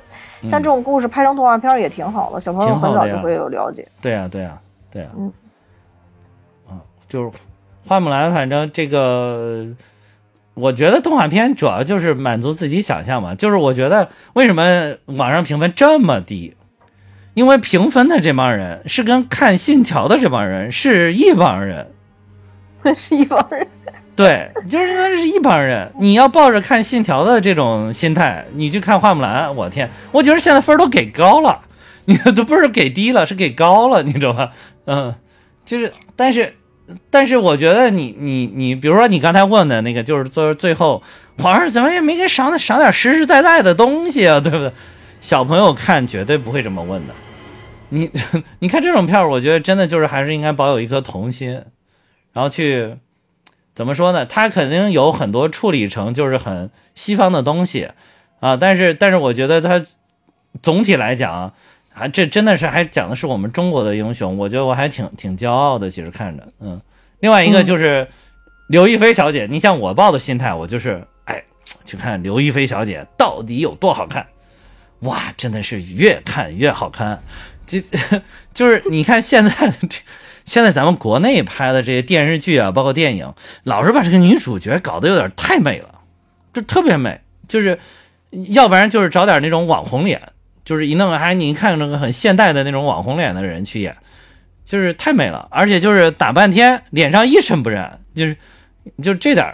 [0.44, 3.86] 像嗯这种故事拍成动画片也挺好的，小朋友很早就会有了解。
[4.02, 4.58] 对呀、对呀、
[4.90, 5.34] 对呀、嗯
[6.70, 6.80] 啊，
[7.10, 7.32] 就是
[7.86, 9.68] 花木兰，反正这个，
[10.54, 13.36] 我觉得动画片主要就是满足自己想象嘛。
[13.36, 16.56] 就是我觉得为什么网上评分这么低，
[17.34, 21.92] 因为评分的这帮人是跟看《信条》的这帮人是一帮人。
[22.96, 23.68] 是一帮人，
[24.16, 25.92] 对，就是那是一帮人。
[26.00, 31.60] 你要抱着看《信条》的这种心态，你去看《花木兰》，我天，我觉得现在分都给高了，
[32.06, 34.52] 你都不是给低了，是给高了，你知道吧？
[34.86, 35.14] 嗯，
[35.66, 36.54] 就是，但是，
[37.10, 41.04] 但是我觉得你你你，比如说你刚才问的那个，就是最最后
[41.38, 44.72] 皇上怎么也没给赏赏点实实在在的东西啊，对不对？
[45.20, 47.14] 小朋友看绝对不会这么问的。
[47.90, 48.10] 你
[48.60, 51.52] 你看这种片儿，我觉得真的就是还是应该保有一颗童心，
[52.32, 52.96] 然后去
[53.76, 54.26] 怎么说呢？
[54.26, 57.90] 它肯定有很多处理成就是很西方的东西
[58.40, 59.86] 啊，但是但是我觉得它
[60.64, 61.54] 总体来讲，
[61.94, 65.90] 啊这真的是还讲的是我们中国的英雄，我觉得我还挺挺骄傲的。
[65.90, 66.82] 其实看着，嗯，
[67.20, 68.08] 另外一个就是
[68.70, 71.44] 刘亦菲小姐，你像我抱的心态，我就是哎
[71.84, 74.26] 去看刘亦菲小姐到底有多好看，
[75.00, 77.22] 哇，真的是越看越好看。
[77.68, 77.84] 这
[78.54, 79.52] 就是你看现在
[79.90, 80.00] 这，
[80.46, 83.34] 现在咱们国内拍的这些电视剧啊，包括电影，
[83.64, 85.90] 老是把这个女主角搞得有点太美了，
[86.54, 87.78] 就特别美，就是
[88.50, 90.22] 要不然就是找点那种网红脸，
[90.64, 93.96] 就是一弄还你看那个很现代的那种网红脸的人去演，
[94.64, 98.38] 就是太美了，而且就是打半天脸上一尘不染，就是
[99.02, 99.54] 就这点。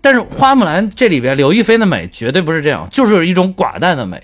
[0.00, 4.22] 但是花木兰这里边刘亦菲的美绝对不是这样，就是一种寡淡的美。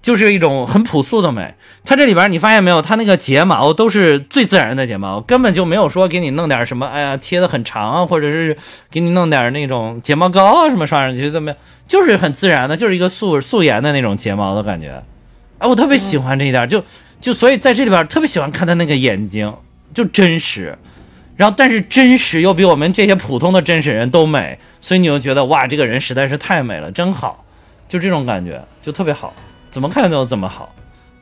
[0.00, 2.80] 就是一种很朴素的美，它这里边你发现没有？
[2.80, 8.56] 它那个睫毛都是最自然的睫毛，根本就没有说给你弄点什么，哎呀贴的很长啊，或者是
[8.90, 11.58] 给你弄点那种睫毛膏啊什么刷上去怎么样？
[11.86, 15.02] 就是很自然的，就是一个素素颜的那种睫毛的感觉。
[15.58, 16.82] 哎，我特别喜欢这一点，就
[17.20, 19.52] 就所以在这里边特别喜欢看他那个眼睛，
[19.92, 20.78] 就真实。
[21.36, 27.44] 然后，但是真实又比我们这些普通的真实人都美，所以你就觉得哇，这个人实在是太美了，真好，
[27.88, 29.32] 就这种感觉，就特别好。
[29.78, 30.74] 怎么看都怎么好，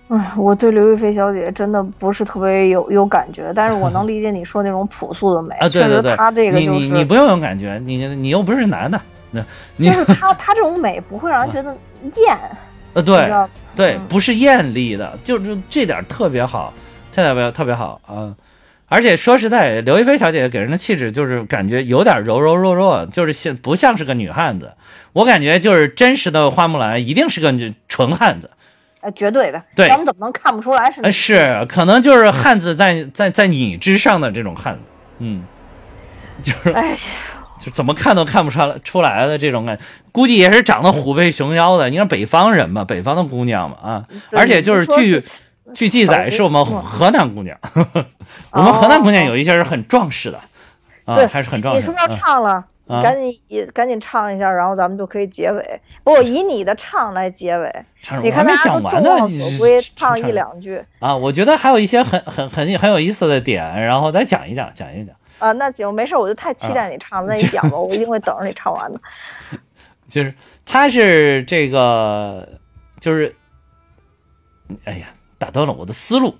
[0.08, 5.54] 哎，我对刘亦菲小姐真的不是特别有有感觉，但是我能 理解你说那种朴素的美。
[5.56, 8.98] 啊，对对对，她这个就是你你你不用有感觉，你你又不是男的，
[9.30, 9.42] 那
[9.78, 11.76] 就是她她这种美不会让人觉得
[12.16, 12.38] 艳。
[12.94, 13.30] 呃，对
[13.76, 16.72] 对，嗯不是艳丽的，就是这点特别好，
[17.12, 18.34] 特别特别好啊！
[18.88, 24.74] 而且说实在，刘亦菲小姐姐给人的气质就是感觉有点柔柔弱弱，就是像不像是个女汉子。
[25.12, 28.50] 我感觉就是真实的花木兰一定是个女纯汉子，
[29.00, 31.10] 哎，绝对的，对咱们怎么能看不出来是？
[31.10, 34.80] 是可能就是汉子在在在你之上的这种汉子，
[35.18, 35.42] 嗯，
[36.42, 36.96] 就是哎，
[37.58, 39.78] 就怎么看都看不出来出来的这种感，
[40.12, 41.90] 估计也是长得虎背熊腰的。
[41.90, 45.45] 你看北方人嘛，北方的姑娘嘛啊，而且就是据是
[45.76, 47.56] 据记载是 我们河南姑娘，
[48.50, 50.40] 我们河南姑娘有一些是很壮实的，
[51.04, 51.98] 啊，对还是很壮实你是不。
[51.98, 52.64] 是要唱了？
[52.88, 55.80] 啊赶紧也赶紧唱一下，然后咱们就可以结尾。
[56.04, 57.70] 不，以你的唱来结尾。
[58.00, 65.14] 唱你看大家都完呢你众望所归，唱唱一两句啊，我觉得还有一些很很很很有意思的点，然后再讲一讲，讲一讲。
[65.40, 65.50] 啊。
[65.52, 67.28] 那行，没事，我就太期待你唱了。
[67.34, 69.00] 那你讲吧，我一定会等着你唱完的。
[70.08, 70.32] 就是
[70.64, 72.48] 他是这个，
[73.00, 73.34] 就是，
[74.84, 75.06] 哎呀，
[75.38, 76.36] 打断了我的思路，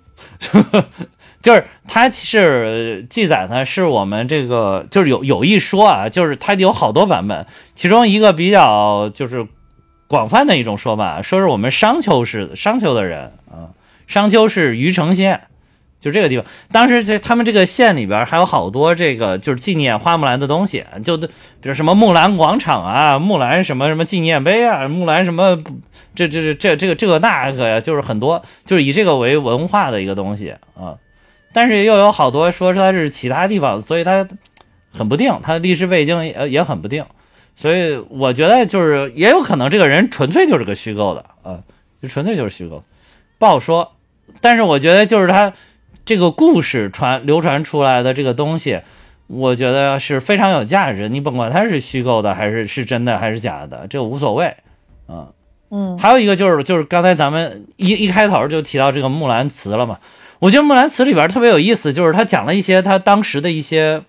[1.43, 9.47] 就是他其实记载呢，是我们这个就是有有一说啊，就是他有好多版本，其中一个比较就是
[10.07, 13.71] 广泛的一种说法，说是我们商丘市商丘的人啊，
[14.07, 15.49] 商丘是虞城县。
[15.99, 21.29] 就这个地方，当时这他们这个县里边还有好多这个就是纪念花木兰的东西，就比
[21.63, 25.59] 如什么木兰广场啊，木兰什么什么纪念碑啊，木兰什么
[26.15, 30.97] 这这这这这个这个那个呀，就是很多就是以这个为文化的一个东西啊。
[31.53, 34.29] 但是又有好多说是它是其他地方，所以它
[34.93, 37.05] 很不定，它的历史背景也也很不定。
[37.55, 41.61] 所以我觉得就是也有可能这个人纯粹就是个虚构的啊，
[42.03, 42.85] 就纯粹就是虚构，
[43.39, 43.93] 不好说。
[44.43, 45.51] 但是我觉得就是他
[46.07, 48.81] 这个故事传流传出来的这个东西，
[49.27, 51.09] 我觉得是非常有价值。
[51.09, 54.55] 你甭管它是虚构的还是是真的还是假的，这无所谓
[55.09, 55.29] 啊。
[55.69, 59.99] 嗯还有一个就是就是刚才咱们一一开头就提到这个《木兰辞》了嘛，
[60.39, 64.03] 我觉得《木兰辞》里边特别有意思，就是他讲了一些他当时的一些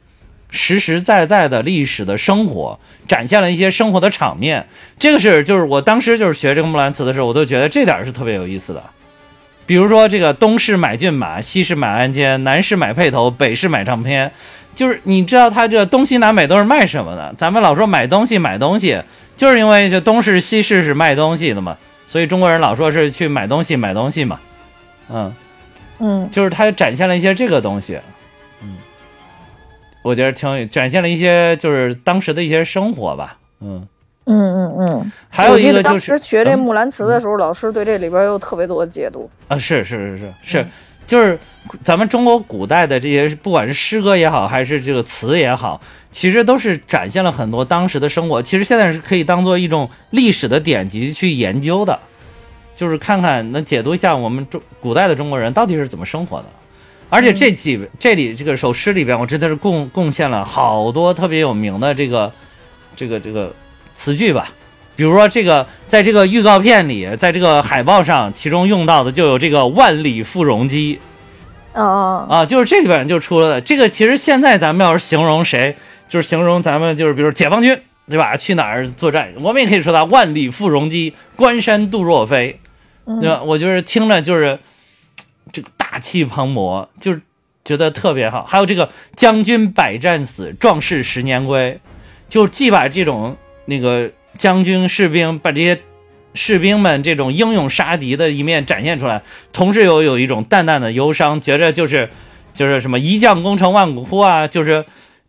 [0.52, 4.68] 实实在在的历史的生活，展现了一些生活的场面。
[5.00, 8.84] 这个是就是我当时就是学这个《木兰辞》的时候，我都觉得这点是特别有意思的。
[9.68, 14.32] 比如说这个东市买骏马，西市买鞍鞯，南市买辔头，北市买唱片，
[14.74, 17.36] 就是你知道他这东西南北都是卖什么的？
[17.38, 19.00] 咱们老说买东西买东西，
[19.36, 24.40] 就是因为这东市西市是卖东西的嘛，所以中国人老说是去买东西买东西嘛，
[25.10, 25.36] 嗯，
[26.00, 26.30] 嗯。
[26.32, 28.00] 就是他展现了一些这个东西，
[28.62, 28.78] 嗯，
[30.02, 33.86] 我觉得挺有展现了一些就是当时的一些生活吧，嗯，
[34.28, 35.12] 嗯嗯嗯。
[35.30, 39.30] 还有一个就是当时学这《嗯木兰辞》的时候，老师对这里边有特别多的解读。
[39.48, 40.66] 啊，是是是是是，
[41.06, 41.40] 就是
[41.84, 45.80] 咱们中国古代的这些，不管是诗歌也好，还是这个词也好，
[46.12, 48.42] 其实都是展现了很多当时的生活。
[48.44, 51.98] 其实现在是可以当做一种历史的典籍去研究的，
[52.76, 56.46] 就是看看能解读一下我们中古代的中国人到底是怎么生活的。
[57.10, 62.30] 而且这几这里这个首诗里边，我真的是贡贡献了好多特别有名的这个
[62.98, 63.54] 这个这个
[63.98, 64.54] 词句吧。
[64.96, 71.00] 比如说这个，在这个预告片里，在这个海报上，其中用到的就有这个万里赴戎机
[71.74, 73.62] 啊啊啊，就是这里边就出了的。
[73.62, 75.76] 这个其实现在咱们要是形容谁，
[76.08, 77.80] 就是形容咱们就是比如解放军，
[78.10, 78.36] 对吧？
[78.36, 82.60] 去哪儿作战，我们也可以说他万里赴戎机，关山度若飞，
[83.06, 83.44] 嗯对吧？
[83.44, 84.58] 我就是听着就是
[85.52, 87.22] 这个大气磅礴，就是
[87.64, 88.44] 觉得特别好。
[88.46, 91.80] 还有这个将军百战死，壮士十年归，
[92.28, 93.38] 就既把这种
[93.68, 95.80] 那个将军士兵把这些
[96.34, 99.22] 士兵们这种英勇杀敌的一面展现出来，
[99.54, 102.10] 同时又有一种淡淡的忧伤，觉着就是
[102.54, 104.84] 就是什么一将功成万骨枯啊，就是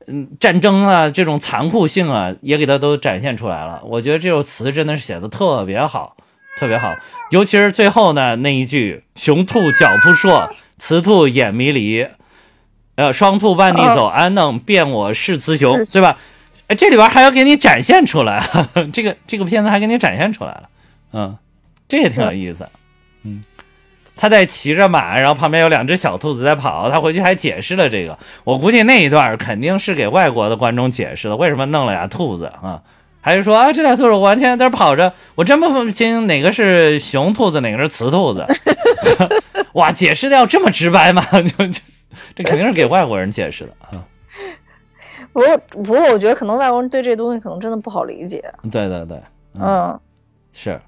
[0.07, 3.83] 嗯战争啊这种残酷性啊，也给他都展现出来了。
[3.85, 6.17] 我觉得这首词真的是写的特别好。
[6.59, 6.93] 特别好，
[7.31, 12.05] 尤其是最后呢那一句“雄兔脚扑朔，雌兔眼迷离”，
[12.97, 16.19] 呃，双兔半地走，安能辨我是雌雄，对吧？
[16.69, 18.47] 哎，这里边还要给你展现出来，
[18.93, 20.69] 这个这个片子还给你展现出来了，
[21.13, 21.37] 嗯，
[21.89, 22.69] 这也挺有意思，
[23.25, 23.43] 嗯，
[24.17, 32.83] 他在骑着马，然后旁边有两只小兔子在跑，他回去还解释了这个，我估计那一段肯定是给外国的观众解释的，为什么弄了俩兔子啊？
[33.21, 38.47] 还是说啊，这俩兔子我完全在跑着，我真不分不清哪个是雄兔子，哪个是雌兔子。
[39.73, 41.25] 哇，解释的要这么直白吗？
[41.33, 41.69] 就
[42.37, 44.05] 这肯定是给外国人解释的啊。
[45.39, 48.43] 不过不过，我觉得可能外国人对这东西可能真的不好理解。
[48.73, 49.23] 对对对，
[49.61, 49.97] 嗯，
[50.53, 50.81] 是。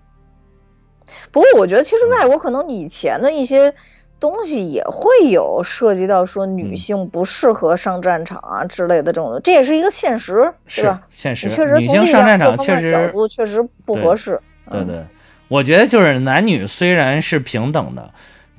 [1.30, 3.72] 不过我觉得其实外国可能以前的一些
[4.18, 11.02] 东西也会有涉及到说女性不适合上战场啊之类的这种，这也是一个现实，是吧？
[11.10, 14.40] 现实，确实女性上战场确实角度确实不合适。
[14.68, 15.04] 对对，
[15.46, 18.10] 我觉得就是男女虽然是平等的，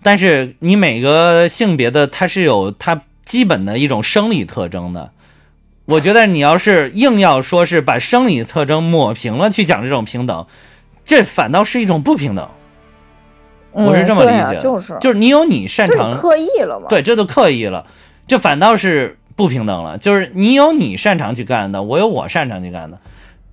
[0.01, 5.11] 但是你每个性别的它是有它基本的一种生理特征的。
[5.85, 10.45] 我觉得你要是硬要说是把生理特征抹平了去讲这种平等，
[11.03, 12.47] 这反倒是一种不平等。
[13.73, 16.87] 我是这么理解，就是就是你有你擅长，刻意了嘛？
[16.89, 17.87] 对，这都刻意了，
[18.27, 19.97] 这反倒是不平等了。
[19.97, 22.99] 就是你有你擅长去干的，我有我擅长去干的。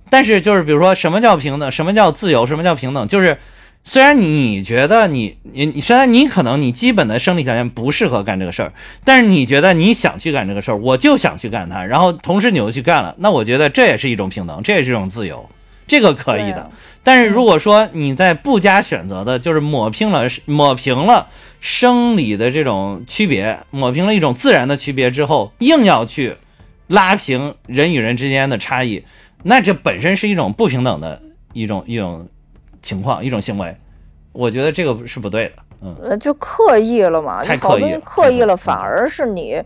[0.09, 3.07] 但是就是比如说什么叫平等，什么叫自由，什么叫平等？
[3.07, 3.37] 就是
[3.83, 8.73] 虽然你觉得你你你虽然你可能你基本的生理条件不适合干这个事儿，
[9.03, 15.49] 但是你觉得你想去干这个事儿，我就想去干它，然后同时你又去干了，那我觉得这也是一种平等，这也是一种自由，
[15.87, 16.69] 这个可以的。
[17.01, 21.27] 但是如果说你在不加选择的，就是抹平了抹平了
[21.59, 26.35] 生理的这种区别，抹平了一种自然的区别之后，硬要去
[26.87, 29.03] 拉平人与人之间的差异，
[29.41, 31.19] 那这本身是一种不平等的
[31.53, 32.27] 一种一种
[32.81, 33.75] 情况，一种行为。
[34.31, 39.61] 我觉得这个是不对的，嗯，就刻意了嘛，太刻意，刻意了，反而是你。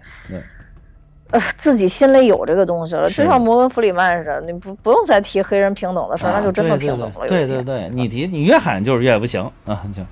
[1.32, 7.28] 呃，自己心里有这个东西了，就像摩根弗里曼似的，你不不用再提黑人平等的事儿，那就真的平等了。
[7.28, 9.82] 对对对，你提你越喊就是越不行啊！
[9.92, 10.04] 就，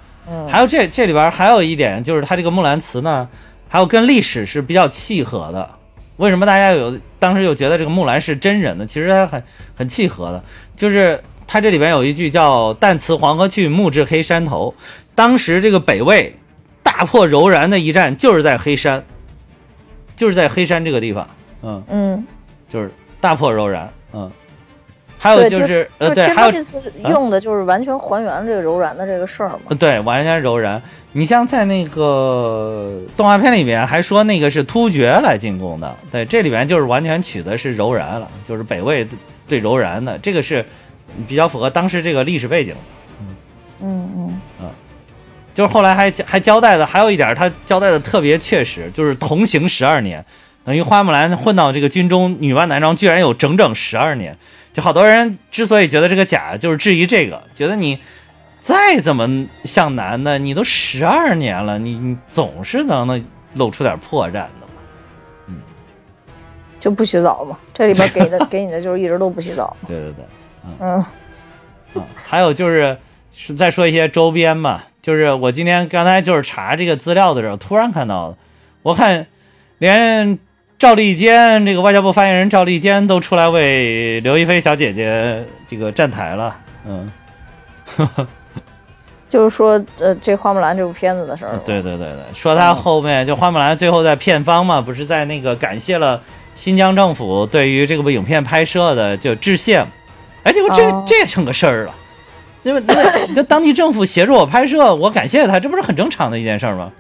[0.48, 3.30] 还有这这里边还有一点，就是他这个木兰辞呢，
[3.70, 5.70] 还有跟历史是比较契合的。
[6.18, 8.88] 为什么大家有当时又觉得这个木兰是真人呢？
[8.88, 9.44] 其实它很
[9.76, 10.44] 很契合的，
[10.76, 11.22] 就是
[11.52, 14.74] 他这里边有一句叫“旦辞黄河去，暮至黑山头”。
[15.14, 16.34] 当时这个北魏
[16.82, 19.04] 大破柔然的一战，就是在黑山。
[20.16, 21.28] 就是在黑山这个地方，
[21.64, 22.28] 嗯嗯，
[22.70, 22.90] 就是
[23.20, 24.32] 大破柔然，嗯，
[25.18, 26.80] 还有就是呃对，还有这次
[27.10, 30.82] 用的就是完全还原这个柔然的这个事儿嘛，对，完全柔然。
[31.12, 39.08] 你像在那个动画片里面还说那个是突厥来进攻的，对，这里边就是完全取的是柔然了，就是北魏
[39.48, 40.64] 对柔然的，这个是
[41.28, 42.76] 比较符合当时这个历史背景，
[43.20, 43.36] 嗯
[43.82, 44.70] 嗯嗯嗯。
[45.54, 50.24] 就是后来还还交代的，还有一点他交代的特别确实，就是同行十二年，
[50.64, 54.38] 等于花木兰混到这个军中女扮男装，居然有整整十二年。
[54.72, 58.00] 就好多人之所以觉得这个假，就是质疑这个，觉得你
[58.62, 64.68] 再怎么像男的，你都十二年了，你你总是能能露出点破绽的嘛？
[65.48, 65.56] 嗯，
[66.80, 67.60] 就不洗澡嘛？
[67.74, 69.76] 这里边给的 给你的就是一直都不洗澡。
[69.86, 70.24] 对对对，
[70.66, 71.06] 嗯。
[71.94, 72.98] 嗯，还有就是
[73.32, 74.86] 是再说一些周边吧。
[75.02, 78.38] 就是我今天刚才就是查这个资料的时候，突然看到了，
[78.84, 79.26] 我看
[79.80, 80.38] 连
[80.78, 86.56] 赵立坚这个外交部发言人赵立坚都出来为刘亦菲小姐姐这个站台了，
[86.86, 87.12] 嗯，
[89.28, 96.22] 就是说呃，这花木兰这部片子的事儿， 对对对对，说他后面就花木兰最后在片方嘛，不是在那个感谢了
[96.54, 99.84] 新疆政府对于这个部影片拍摄的就致谢，
[100.44, 101.96] 哎，结果这这也成个事儿了。
[102.64, 106.92] 因为因为就当地政府协助我拍摄，我感谢他，这不是很正常的一件事吗？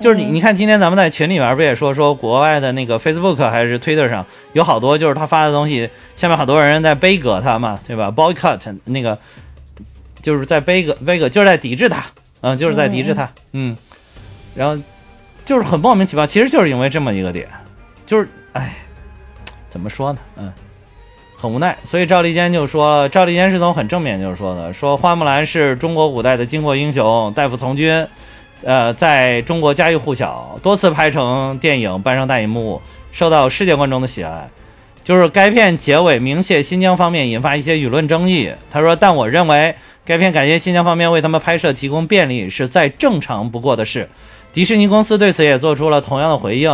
[0.00, 9.16] 就是你你看，今天咱们在群里面不也说说国外的那个 Facebook 还是 Twitter 上有好多就是他发的东西，下面好多人在背戈他嘛，对吧？Boycott 那个
[10.22, 12.04] 就是在背戈背戈就是在抵制他，
[12.40, 13.76] 嗯，就是在抵制他，嗯，
[14.56, 14.82] 然后
[15.44, 17.46] 就是很莫名其妙，其实就是因为这么一个点，
[18.06, 18.74] 就是哎，
[19.68, 20.18] 怎么说呢？
[20.36, 20.52] 嗯。
[21.40, 28.06] 很无奈，所以赵立坚就说，赵立坚是从很正面就是说的，说花木兰是中国古代的巾帼英雄，代父从军，
[28.62, 34.50] 呃，在中国家喻户晓，多次拍成电影，搬上大银幕，受到世界观众的喜爱。
[35.02, 38.52] 就是该片结尾明谢新疆方面，引发一些舆论争议。
[38.70, 44.06] 他说，但我认为该片感谢新疆方面为他们拍摄提供便利，是再正常不过的事。
[44.52, 46.70] 迪士尼公司对此也做出了同样的回应。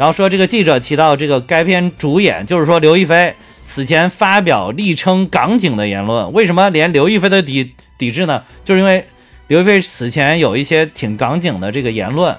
[0.00, 3.34] 然后说，这个记者提到这个该片主演，就是说刘亦菲。
[3.66, 8.42] 此前发表力称港警的言论，为什么连刘亦菲都抵抵制呢？
[8.64, 9.04] 就是因为
[9.48, 12.34] 刘亦菲此前有一些挺港警的这个言论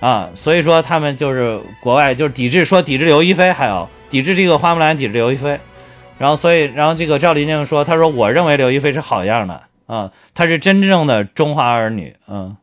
[0.00, 5.60] 啊，所以说他们就是国外就是抵制，说抵制刘亦菲，还有抵制这个花木兰，抵制刘亦菲。
[6.18, 12.56] 然后所以，然后这个赵丽静说，她说我认为刘亦菲是好样的啊，她是真正的中华儿女，嗯。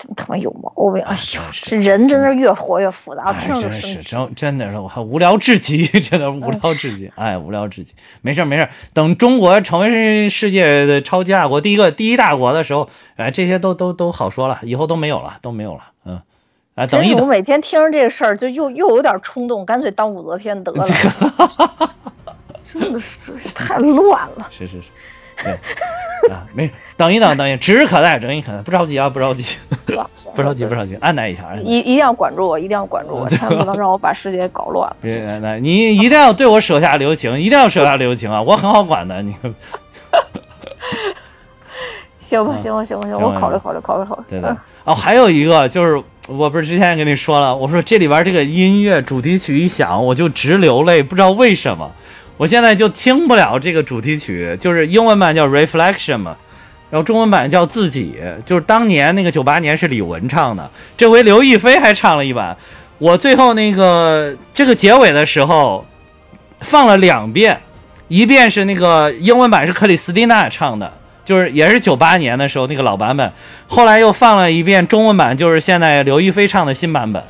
[0.00, 1.02] 真他妈有毛病！
[1.02, 4.08] 哎呦，这人真是越活越复杂，听着就生气。
[4.08, 7.12] 真真的是我还无聊至极， 真的无聊至极。
[7.16, 7.92] 哎，无聊至极。
[8.22, 15.82] 没事没事，等中国成为世界的超级大国，第一个第一大国的时候，哎，这些都都都好说了，以后都没有了，都没有了。
[16.06, 16.22] 嗯，
[16.76, 17.20] 哎，等一等。
[17.20, 20.86] 我每天听着这个事儿，就又又有点冲动，干脆当武则天得了。
[22.64, 23.18] 真的是
[23.54, 24.48] 太乱了。
[24.48, 24.88] 是是是。
[25.42, 25.52] 对
[26.30, 29.44] 啊，没等一等，等一，指日可待，指日可待，不着急啊，不着急，
[30.34, 34.96] 不着急，不着急，按耐一下，一一定要管住我，一定要管住我，千万不能让我把世界搞乱了。
[35.00, 38.42] 别，那你一定要对我手下留情，一定要手下留情啊！
[38.42, 39.34] 我很好管的，你。
[42.20, 44.22] 行吧，行吧，行吧，行，我考虑考虑，考虑考虑。
[44.28, 44.56] 对的。
[44.84, 51.90] 哦，还有一个就是，我不是之前也跟你说了，我说这里边这个音乐主题曲一响，我就直流泪，不知道为什么。
[52.40, 56.34] 我现在就听不了这个主题曲，就是英文版叫 Reflection 嘛，
[56.88, 58.14] 然后中文版叫自己，
[58.46, 62.56] 就是当年那个九八年是李玟唱的，这回刘亦菲还唱了一版。
[62.96, 65.86] 我最后那个这个结尾的时候
[66.60, 67.60] 放了两遍，
[68.08, 70.90] 一遍是那个英文版是克里斯蒂娜唱的。
[71.22, 73.30] 就是也是九八年的时候那个老版本，
[73.66, 77.22] 后来又放了一遍中文版，就是现在刘亦菲唱的新版本。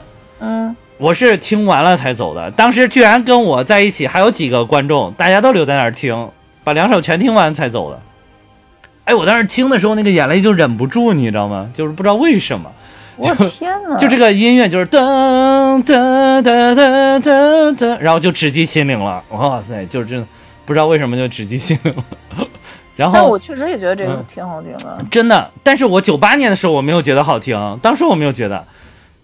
[1.00, 6.28] 嗯，我是听完了才走的，当时居然跟我在一起还有几个观众，大家都留在那儿听，
[6.62, 7.98] 把两首全听完才走的。
[9.04, 11.70] 哎，我当时听的时候那个眼泪就忍不住，你知道吗？
[11.72, 12.70] 就是不知道为什么。
[13.16, 13.96] 我天哪！
[13.96, 19.22] 就这个音乐就是噔噔噔噔噔噔，然后就直击心灵了。
[19.30, 20.26] 哇塞，就是真
[20.64, 22.04] 不知道为什么就直击心灵了。
[22.96, 25.50] 然后我确实也觉得这个挺好听的，真的。
[25.62, 28.64] 但是我九八年的时候我没有觉得好听，当时我没有觉得，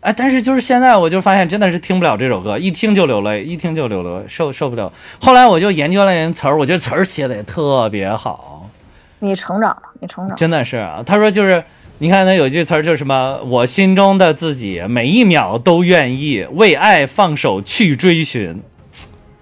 [0.07, 4.93] 哎，但是就是现在我就发现真的是听不了这首歌，一听就流泪，一听就流泪，受受不了。
[5.21, 8.71] 后来我就研究了人词儿，我觉得词儿写的也特别好。
[9.19, 11.03] 你成长了，你成长，真的是啊。
[11.05, 11.65] 他说就是，
[11.99, 18.63] 你看他有句词儿就是什么，我心中的自己每一秒都愿意为爱放手去追寻，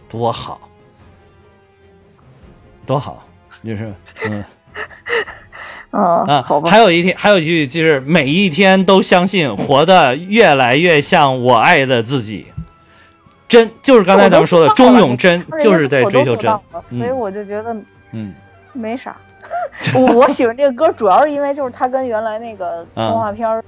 [0.09, 0.59] 多好，
[2.87, 3.23] 多好。
[3.63, 3.93] 就是，
[4.31, 4.43] 嗯，
[5.95, 6.71] 啊，好吧。
[6.71, 12.47] 还有一天，还有一句就是每一天都相信，活得越来越像我爱的自己。
[13.47, 16.53] 真就是刚才咱们说的忠勇真，就是在追求真。
[16.89, 17.77] 所以我就觉得，
[18.13, 18.35] 嗯，
[18.73, 19.17] 没啥。
[19.95, 23.63] 我我喜欢这个歌，主要是因为就是它跟原来那个动画片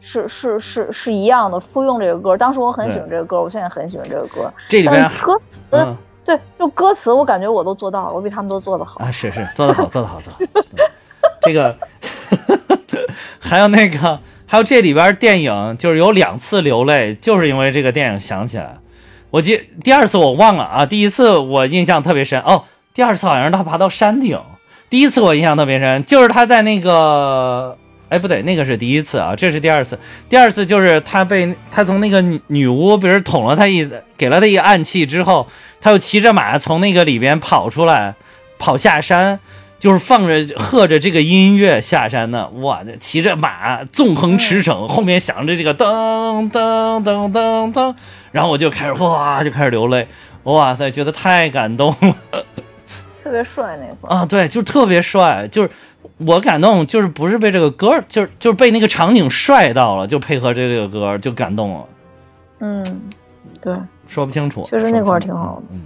[0.00, 2.36] 是是是是一样的，复用这个歌。
[2.36, 4.52] 当时我很喜欢这个歌，我现在很喜欢这个歌。
[4.66, 5.60] 这里边歌词。
[6.24, 9.10] 对，就歌词，我感觉我都做到了，我比他们都做得好啊！
[9.10, 10.88] 是是，做得好，做得好，做得好。
[11.42, 11.76] 这个
[13.38, 18.76] 还有那个，还有这里边电影，就是有两次流泪，就是因为这个电影想起来。
[19.30, 22.64] 我记第二次我忘了啊，第一次我印象特别深哦，
[22.94, 24.38] 第二次好像是他爬到山顶，
[24.88, 27.76] 第一次我印象特别深，就是他在那个。
[28.10, 29.96] 哎，不对，那个是第一次啊，这是第二次。
[30.28, 35.46] 第二次就是他被他从那个女巫，比如捅了他一，给了他一个暗器之后，
[35.80, 38.16] 他又骑着马从那个里边跑出来，
[38.58, 39.38] 跑下山，
[39.80, 42.48] 就是放着和着这个音乐下山呢。
[42.60, 47.92] 哇，骑着马纵横驰骋，后面响着这个噔噔噔噔噔，
[48.30, 50.06] 然后我就开始哇，就开始流泪。
[50.44, 52.44] 哇塞，觉得太感动了，
[53.24, 55.70] 特别帅那会儿啊，对，就特别帅，就是。
[56.26, 61.84] 我感动就是不是被这个歌，就是就是被那个场景帅到了，就配合这个歌就感动了。
[62.58, 63.02] 嗯，
[63.58, 63.74] 对，
[64.06, 64.66] 说不清楚。
[64.68, 65.62] 确实那块儿挺好的。
[65.70, 65.80] 嗯，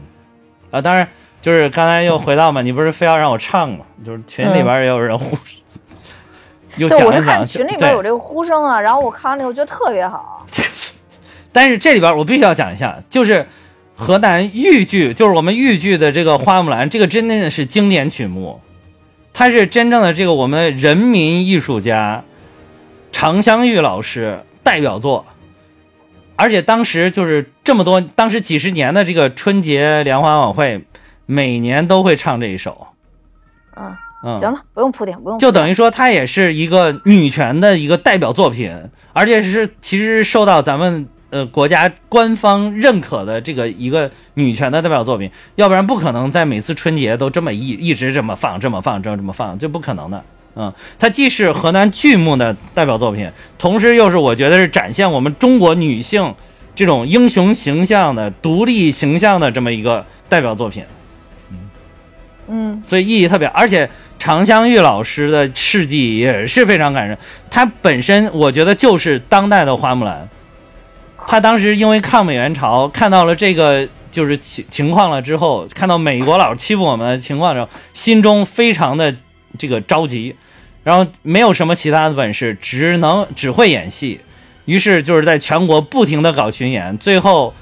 [0.73, 1.07] 啊，当然
[1.45, 3.85] 就是刚才又回到嘛， 你不是非要让我唱嘛？
[4.03, 5.37] 就是群里边也有人呼，
[6.77, 7.47] 又讲一讲。
[7.47, 10.47] 群里边有这个呼声啊，然后我看完了，我觉得特别好。
[11.53, 13.47] 但是这里边我必须要讲一下，就是
[13.95, 18.63] 河南豫剧，就是我们豫剧的这个花木兰，这个真的是经典曲目。
[19.35, 22.25] 它是真正的这个我们人民艺术家，
[23.13, 25.27] 常香玉老师代表作，
[26.37, 30.85] 而且当时就是这么多，当时几十年的这个春节联欢晚会，
[31.27, 32.87] 每年都会唱这一首。
[33.77, 35.39] 嗯嗯，行了，不用铺垫，不用。
[35.39, 38.73] 就等于说，它也是一个女权的一个代表作品，
[39.13, 41.09] 而且是其实受到咱们。
[41.31, 50.23] 呃，国家官方认可的这个一个女权的代表作品，要不然不可能在每次春节都这么一一直这么放，这么放，这么这么放，就不可能的。
[50.55, 53.29] 嗯，它既是河南剧目的代表作品，
[53.59, 56.33] 同时又是我觉得是展现我们中国女性
[56.77, 60.85] 这种英雄形象的独立形象的这么一个代表作品。
[62.49, 63.89] 嗯，所以意义特别，而且
[64.19, 67.17] 常香玉老师的事迹也是非常感人。
[67.51, 70.29] 她本身我觉得就是当代的花木兰。
[71.27, 79.17] 他当时因为抗美援朝，看到了这个就是情情况了之后，看到美国佬欺负我们的情况之后，心中非常的
[79.59, 80.37] 这个着急，
[80.83, 84.21] 然后没有什么其他的本事，只能只会演戏，
[84.67, 87.55] 于是就是在全国不停的搞巡演，最后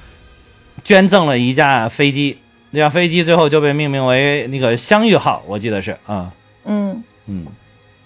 [0.82, 2.38] 捐赠了一架飞机，
[2.72, 6.32] 那架飞机最后就被命名为那个相遇号，我记得是啊，
[6.64, 7.46] 嗯嗯。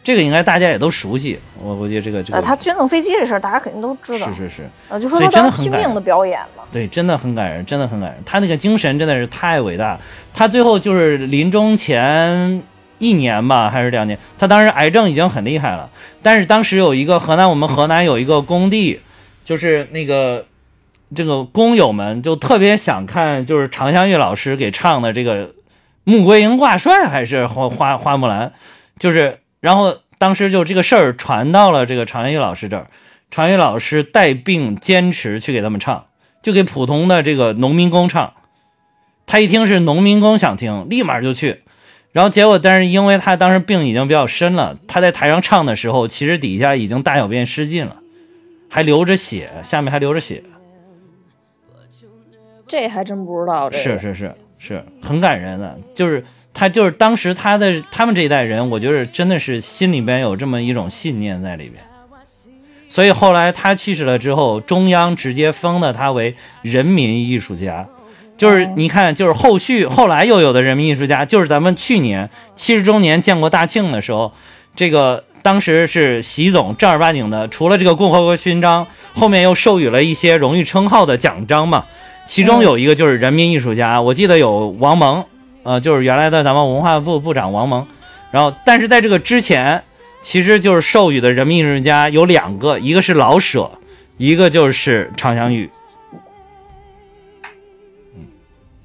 [0.04, 2.40] 这个应该大家也都熟悉，我估计这个这个。
[2.40, 4.28] 他捐赠飞机这事儿，大家肯定都知道。
[4.28, 4.70] 是是是。
[4.88, 6.64] 啊，就说他当拼命的表演了。
[6.70, 8.22] 对，真的很感人，真的很感人。
[8.24, 9.98] 他那个精神真的是太伟大。
[10.32, 12.62] 他最后就是临终前
[12.98, 14.16] 一年吧，还是两年？
[14.38, 15.90] 他当时癌症已经很厉害了，
[16.22, 19.00] 但是当时有一个河南，我们河南有一个工地，
[19.44, 20.46] 就是那个
[21.14, 25.48] 这个工友们就特别想看，就是常香玉老师给唱的这个
[26.04, 28.52] 《穆桂英挂帅》还是花花花木兰，
[28.98, 32.88] 就是然后当时就这个事儿传到了这个常香玉老师这儿，
[33.30, 36.06] 常香玉老师带病坚持去给他们唱，
[36.42, 38.32] 就给普通的这个农民工唱。
[39.26, 41.62] 他一听是农民工想听，立马就去。
[42.12, 47.96] 然后结果，但是因为他当时病已经比较深了，他在台上唱的时候，其实底下已经大小便失禁了，
[48.70, 50.42] 还流着血，下面还流着血。
[52.66, 53.70] 这还真不知道。
[53.70, 56.22] 这是是是是很感人的，就是
[56.52, 61.82] 他就是当时他的他们这一代人，我觉得真的是心里边有这么一种信念在里边。
[62.88, 67.86] 所以后来他去世了之后，中央直接封了他为人民艺术家。
[68.38, 74.32] 就是你看，就是后续后来又有的人民艺术家，就是咱们去年七十周年建国大庆的时候，
[74.74, 81.86] 这个当时是习总正儿八经的，除了这个共和国勋章，后面又授予了一些荣誉称号的奖章嘛。
[82.26, 85.24] 其中有一个就是人民艺术家，我记得有王蒙，
[85.62, 87.86] 呃，就是原来的咱们文化部部长王蒙。
[88.32, 89.80] 然后，但是在这个之前，
[90.20, 93.70] 其实就是授予的人民艺术家有两个，一个是老舍，
[94.18, 95.70] 一个就是常香玉。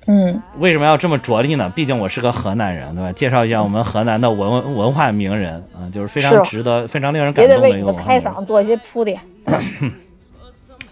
[0.08, 1.72] 嗯，为什么要这么着力呢？
[1.76, 3.12] 毕竟我是个河南人，对吧？
[3.12, 9.20] 介绍一下我们河南的文文化名人啊，就是非常值得、非常令人感动的一个开嗓做一些铺垫。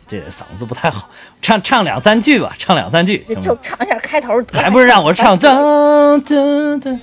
[0.10, 1.08] 这嗓子不太好，
[1.40, 3.20] 唱唱两三句吧，唱两三句。
[3.40, 4.34] 就唱一下开头。
[4.52, 5.38] 还不是让我唱？
[5.40, 7.00] 噔噔噔。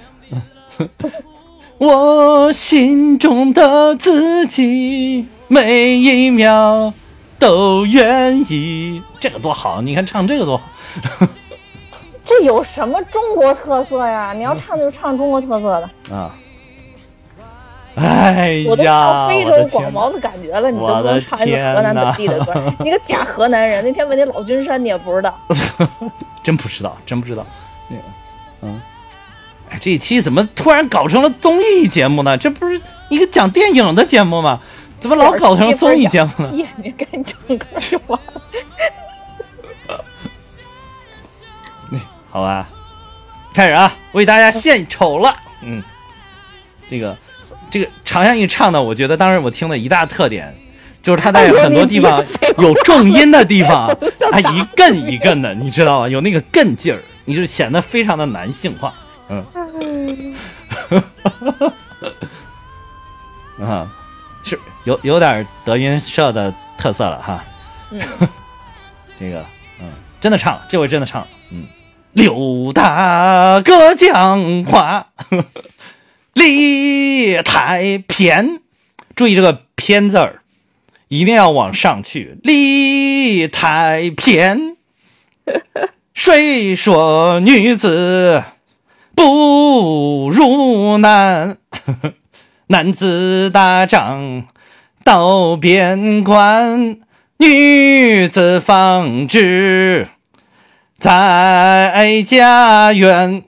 [1.78, 6.92] 我心中的自己，每一秒
[7.38, 9.00] 都愿意。
[9.20, 10.64] 这个多好，你看唱这个多好。
[12.24, 14.32] 这有什么中国特色呀？
[14.32, 16.34] 你要唱就唱中国特色的啊！
[17.96, 22.72] 哎呀，我都唱非洲广袤的感觉了，你都不能唱一个河南本地的歌？
[22.80, 23.82] 你个假河南人！
[23.82, 25.34] 那天问你老君山，你也不知道？
[26.44, 27.44] 真不知道，真不知道。
[27.88, 28.02] 那个，
[28.62, 28.80] 嗯，
[29.70, 32.36] 哎，这一期怎么突然搞成了综艺节目呢？
[32.36, 34.60] 这不是一个讲电影的节目吗？
[35.00, 36.50] 怎么老搞成综艺节目呢？
[36.76, 38.42] 你赶紧唱歌就完了。
[42.28, 42.68] 好吧，
[43.54, 45.34] 开始啊，为大家献丑了。
[45.62, 45.82] 嗯，
[46.90, 47.16] 这个，
[47.70, 50.54] 这个常香玉唱的，我觉得当时我听的一大特点，
[51.02, 52.24] 就是他在很多地方
[52.58, 53.94] 有重音的地方，
[54.30, 56.08] 他一更一更的，你知道吗？
[56.08, 58.94] 有那个更劲儿，你就显得非常的男性化。
[59.28, 59.44] 嗯，
[63.66, 63.90] 啊，
[64.44, 67.44] 是有有点德云社的特色了哈。
[67.90, 68.00] 嗯，
[69.18, 69.44] 这个，
[69.80, 69.90] 嗯，
[70.20, 71.66] 真的唱，这回真的唱，嗯。
[72.12, 75.06] 刘大哥讲话，
[76.36, 78.60] 理太偏，
[79.14, 80.42] 注意这个“偏”字儿，
[81.08, 82.36] 一定要往上去。
[82.42, 84.76] 理太偏，
[86.12, 88.44] 谁说女子
[89.14, 91.56] 不如男？
[92.68, 94.46] 男子打仗
[95.02, 96.98] 到边关，
[97.38, 100.08] 女子纺织。
[100.98, 103.44] 在家园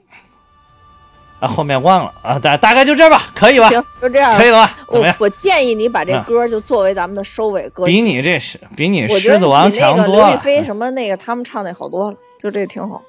[1.39, 3.69] 啊，后面忘了啊，大大概就这吧，可以吧？
[3.69, 4.77] 行，就这样，可以了吧？
[4.91, 5.15] 怎么样？
[5.19, 7.85] 我建议你把这歌就作为咱们的收尾歌。
[7.85, 10.27] 比你这是比你狮子王强多了。
[10.27, 13.01] 刘亦菲什么那个他们唱的好多了，就这挺好。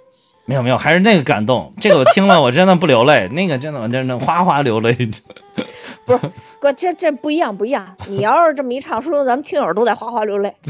[0.44, 1.73] 没有没有，还是那个感动。
[1.81, 3.28] 这个我听了，我真的不流泪。
[3.28, 4.97] 那个真的，我真的哗哗流泪。
[6.07, 6.20] 不是
[6.59, 7.97] 哥，这这不一样不一样。
[8.07, 10.55] 你要是这么一唱，说咱们听友都在哗哗流泪。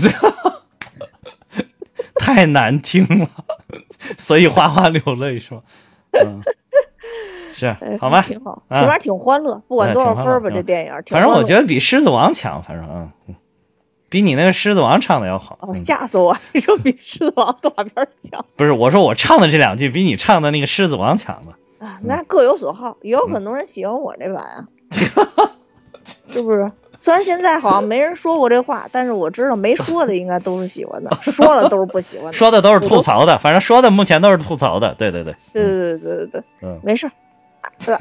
[2.16, 3.28] 太难听了，
[4.18, 5.60] 所以哗哗流泪是吧？
[6.12, 6.42] 嗯，
[7.52, 10.92] 是，好吧，挺好，起码挺欢乐，不管多少分吧，这电影。
[11.10, 12.86] 反正我觉得比《狮子王》强，反正
[13.28, 13.34] 嗯，
[14.08, 15.58] 比你那个《狮子王》唱的要好。
[15.60, 16.36] 哦，吓死我！
[16.52, 18.44] 你说比《狮子王》多少边强？
[18.56, 21.58] 不是，我说我唱的这两句比你唱的那个《狮子王》强吧？
[21.78, 24.66] 啊，那各有所好，也有很多人喜欢我这版啊，
[26.28, 26.70] 是不是？
[26.96, 33.38] 虽然现在好像没人说过这话，但是我知道没说的应该都是喜欢的，说了都是不喜欢的， 说的都是吐槽的。
[33.38, 37.10] 反正说的目前都是吐槽的，对对对，对对对对对对，嗯，没事，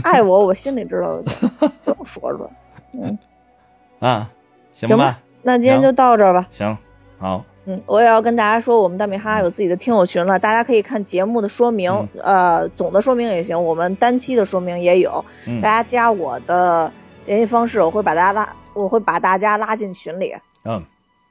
[0.03, 1.49] 爱我我心里知道就行，
[1.83, 2.49] 不用说出来。
[2.93, 3.17] 嗯，
[3.99, 4.29] 啊，
[4.71, 6.47] 行吧，那今天就到这儿吧。
[6.49, 6.77] 行，
[7.17, 15.23] 好，嗯，我也要跟大家说，我们大米哈有自己的听友群了，大家可以看节目的说明，呃，总的说明也行，我们单期的说明也有，
[15.61, 16.91] 大家加我的
[17.25, 18.55] 联系方式，我会把大家拉。
[18.75, 20.35] 我会把大家拉进群里。
[20.63, 20.85] 嗯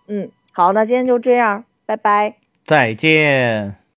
[0.07, 2.35] 嗯，好，那今天就这样，拜拜，
[2.65, 3.88] 再见。